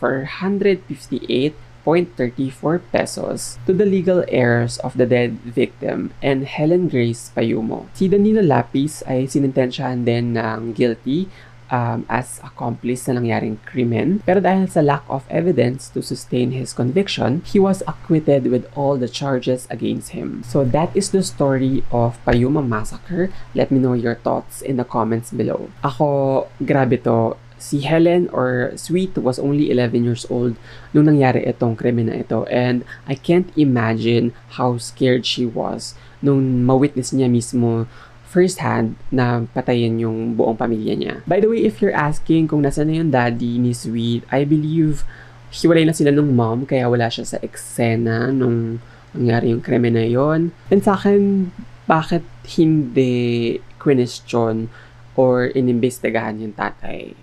1.34 1.86 2.82
pesos 2.92 3.58
to 3.66 3.72
the 3.74 3.86
legal 3.86 4.24
heirs 4.28 4.78
of 4.80 4.98
the 4.98 5.06
dead 5.06 5.40
victim 5.44 6.12
and 6.22 6.46
Helen 6.46 6.90
Grace 6.90 7.32
Payumo. 7.36 7.88
Si 7.96 8.08
Danilo 8.08 8.44
Lapis 8.44 9.04
ay 9.08 9.28
sinintensyahan 9.30 10.04
din 10.04 10.36
ng 10.36 10.76
guilty 10.76 11.32
um, 11.72 12.06
as 12.10 12.42
accomplice 12.44 13.08
sa 13.08 13.16
nangyaring 13.16 13.58
krimen. 13.66 14.22
Pero 14.26 14.42
dahil 14.42 14.68
sa 14.68 14.82
lack 14.82 15.06
of 15.08 15.26
evidence 15.30 15.88
to 15.94 16.02
sustain 16.02 16.52
his 16.52 16.74
conviction, 16.74 17.42
he 17.46 17.58
was 17.58 17.82
acquitted 17.88 18.50
with 18.50 18.68
all 18.76 18.98
the 18.98 19.10
charges 19.10 19.66
against 19.70 20.12
him. 20.12 20.44
So 20.46 20.66
that 20.74 20.92
is 20.94 21.14
the 21.14 21.24
story 21.24 21.86
of 21.94 22.18
Payuma 22.26 22.66
Massacre. 22.66 23.32
Let 23.54 23.72
me 23.72 23.80
know 23.80 23.94
your 23.94 24.18
thoughts 24.20 24.62
in 24.62 24.78
the 24.78 24.86
comments 24.86 25.32
below. 25.32 25.70
Ako, 25.86 26.50
grabe 26.62 27.02
to 27.06 27.38
si 27.60 27.84
Helen 27.84 28.32
or 28.32 28.72
Sweet 28.80 29.20
was 29.20 29.38
only 29.38 29.70
11 29.70 30.08
years 30.08 30.24
old 30.32 30.56
nung 30.96 31.06
nangyari 31.06 31.44
itong 31.44 31.76
krimen 31.76 32.08
na 32.08 32.24
ito 32.24 32.48
and 32.48 32.88
I 33.06 33.20
can't 33.20 33.52
imagine 33.60 34.32
how 34.56 34.80
scared 34.80 35.28
she 35.28 35.44
was 35.44 35.94
nung 36.24 36.64
ma-witness 36.64 37.12
niya 37.12 37.28
mismo 37.28 37.86
first 38.30 38.64
hand 38.64 38.96
na 39.10 39.46
patayin 39.52 40.00
yung 40.00 40.38
buong 40.38 40.54
pamilya 40.54 40.94
niya. 40.94 41.16
By 41.26 41.42
the 41.42 41.50
way, 41.50 41.66
if 41.66 41.82
you're 41.82 41.96
asking 41.96 42.46
kung 42.46 42.62
nasa 42.62 42.86
na 42.86 43.02
yung 43.02 43.10
daddy 43.10 43.58
ni 43.58 43.74
Sweet, 43.74 44.24
I 44.30 44.46
believe 44.46 45.02
hiwalay 45.50 45.84
na 45.84 45.98
sila 45.98 46.14
nung 46.14 46.38
mom 46.38 46.70
kaya 46.70 46.86
wala 46.86 47.10
siya 47.10 47.26
sa 47.26 47.38
eksena 47.42 48.30
nung 48.30 48.78
nangyari 49.18 49.50
yung 49.50 49.66
krimen 49.66 49.98
na 49.98 50.06
yon. 50.06 50.54
And 50.70 50.86
sa 50.86 50.94
akin, 50.94 51.50
bakit 51.90 52.22
hindi 52.54 53.58
question 53.82 54.70
or 55.18 55.50
inimbestigahan 55.50 56.38
yung 56.46 56.54
tatay? 56.54 57.18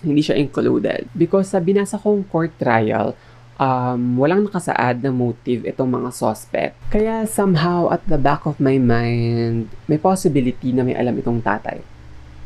Hindi 0.00 0.20
siya 0.24 0.36
included. 0.36 1.08
Because 1.12 1.52
sa 1.52 1.60
binasa 1.60 2.00
kong 2.00 2.28
court 2.28 2.52
trial, 2.56 3.16
um, 3.60 4.16
walang 4.16 4.48
nakasaad 4.48 5.04
na 5.04 5.12
motive 5.12 5.68
itong 5.68 5.92
mga 5.92 6.10
suspect. 6.16 6.74
Kaya 6.88 7.28
somehow 7.28 7.92
at 7.92 8.00
the 8.08 8.16
back 8.16 8.48
of 8.48 8.56
my 8.56 8.80
mind, 8.80 9.68
may 9.84 10.00
possibility 10.00 10.72
na 10.72 10.82
may 10.82 10.96
alam 10.96 11.14
itong 11.20 11.44
tatay. 11.44 11.84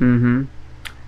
Mhm. 0.02 0.50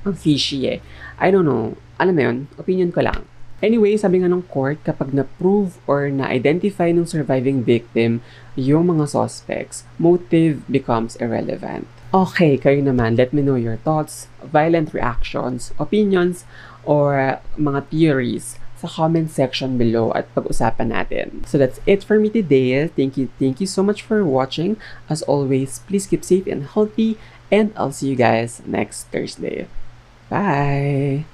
Ang 0.06 0.14
fishy 0.14 0.70
eh. 0.70 0.78
I 1.18 1.34
don't 1.34 1.48
know. 1.48 1.74
Alam 1.98 2.14
mo 2.14 2.22
yun, 2.22 2.38
opinion 2.54 2.94
ko 2.94 3.02
lang. 3.02 3.26
Anyway, 3.64 3.96
sabi 3.96 4.20
nga 4.20 4.28
ng 4.28 4.44
court, 4.52 4.78
kapag 4.84 5.16
na-prove 5.16 5.80
or 5.88 6.12
na-identify 6.12 6.92
ng 6.92 7.08
surviving 7.08 7.64
victim 7.64 8.20
yung 8.52 8.92
mga 8.92 9.08
suspects, 9.08 9.88
motive 9.96 10.60
becomes 10.68 11.16
irrelevant. 11.18 11.88
Okay, 12.16 12.56
kayo 12.56 12.80
naman, 12.80 13.20
let 13.20 13.36
me 13.36 13.44
know 13.44 13.60
your 13.60 13.76
thoughts, 13.76 14.32
violent 14.40 14.96
reactions, 14.96 15.76
opinions, 15.76 16.48
or 16.88 17.44
mga 17.60 17.92
theories 17.92 18.56
sa 18.80 18.88
comment 18.88 19.28
section 19.28 19.76
below 19.76 20.16
at 20.16 20.24
pag-usapan 20.32 20.96
natin. 20.96 21.44
So 21.44 21.60
that's 21.60 21.76
it 21.84 22.00
for 22.00 22.16
me 22.16 22.32
today. 22.32 22.88
Thank 22.88 23.20
you, 23.20 23.28
thank 23.36 23.60
you 23.60 23.68
so 23.68 23.84
much 23.84 24.00
for 24.00 24.24
watching. 24.24 24.80
As 25.12 25.20
always, 25.28 25.84
please 25.84 26.08
keep 26.08 26.24
safe 26.24 26.48
and 26.48 26.64
healthy, 26.64 27.20
and 27.52 27.76
I'll 27.76 27.92
see 27.92 28.08
you 28.08 28.16
guys 28.16 28.64
next 28.64 29.12
Thursday. 29.12 29.68
Bye! 30.32 31.28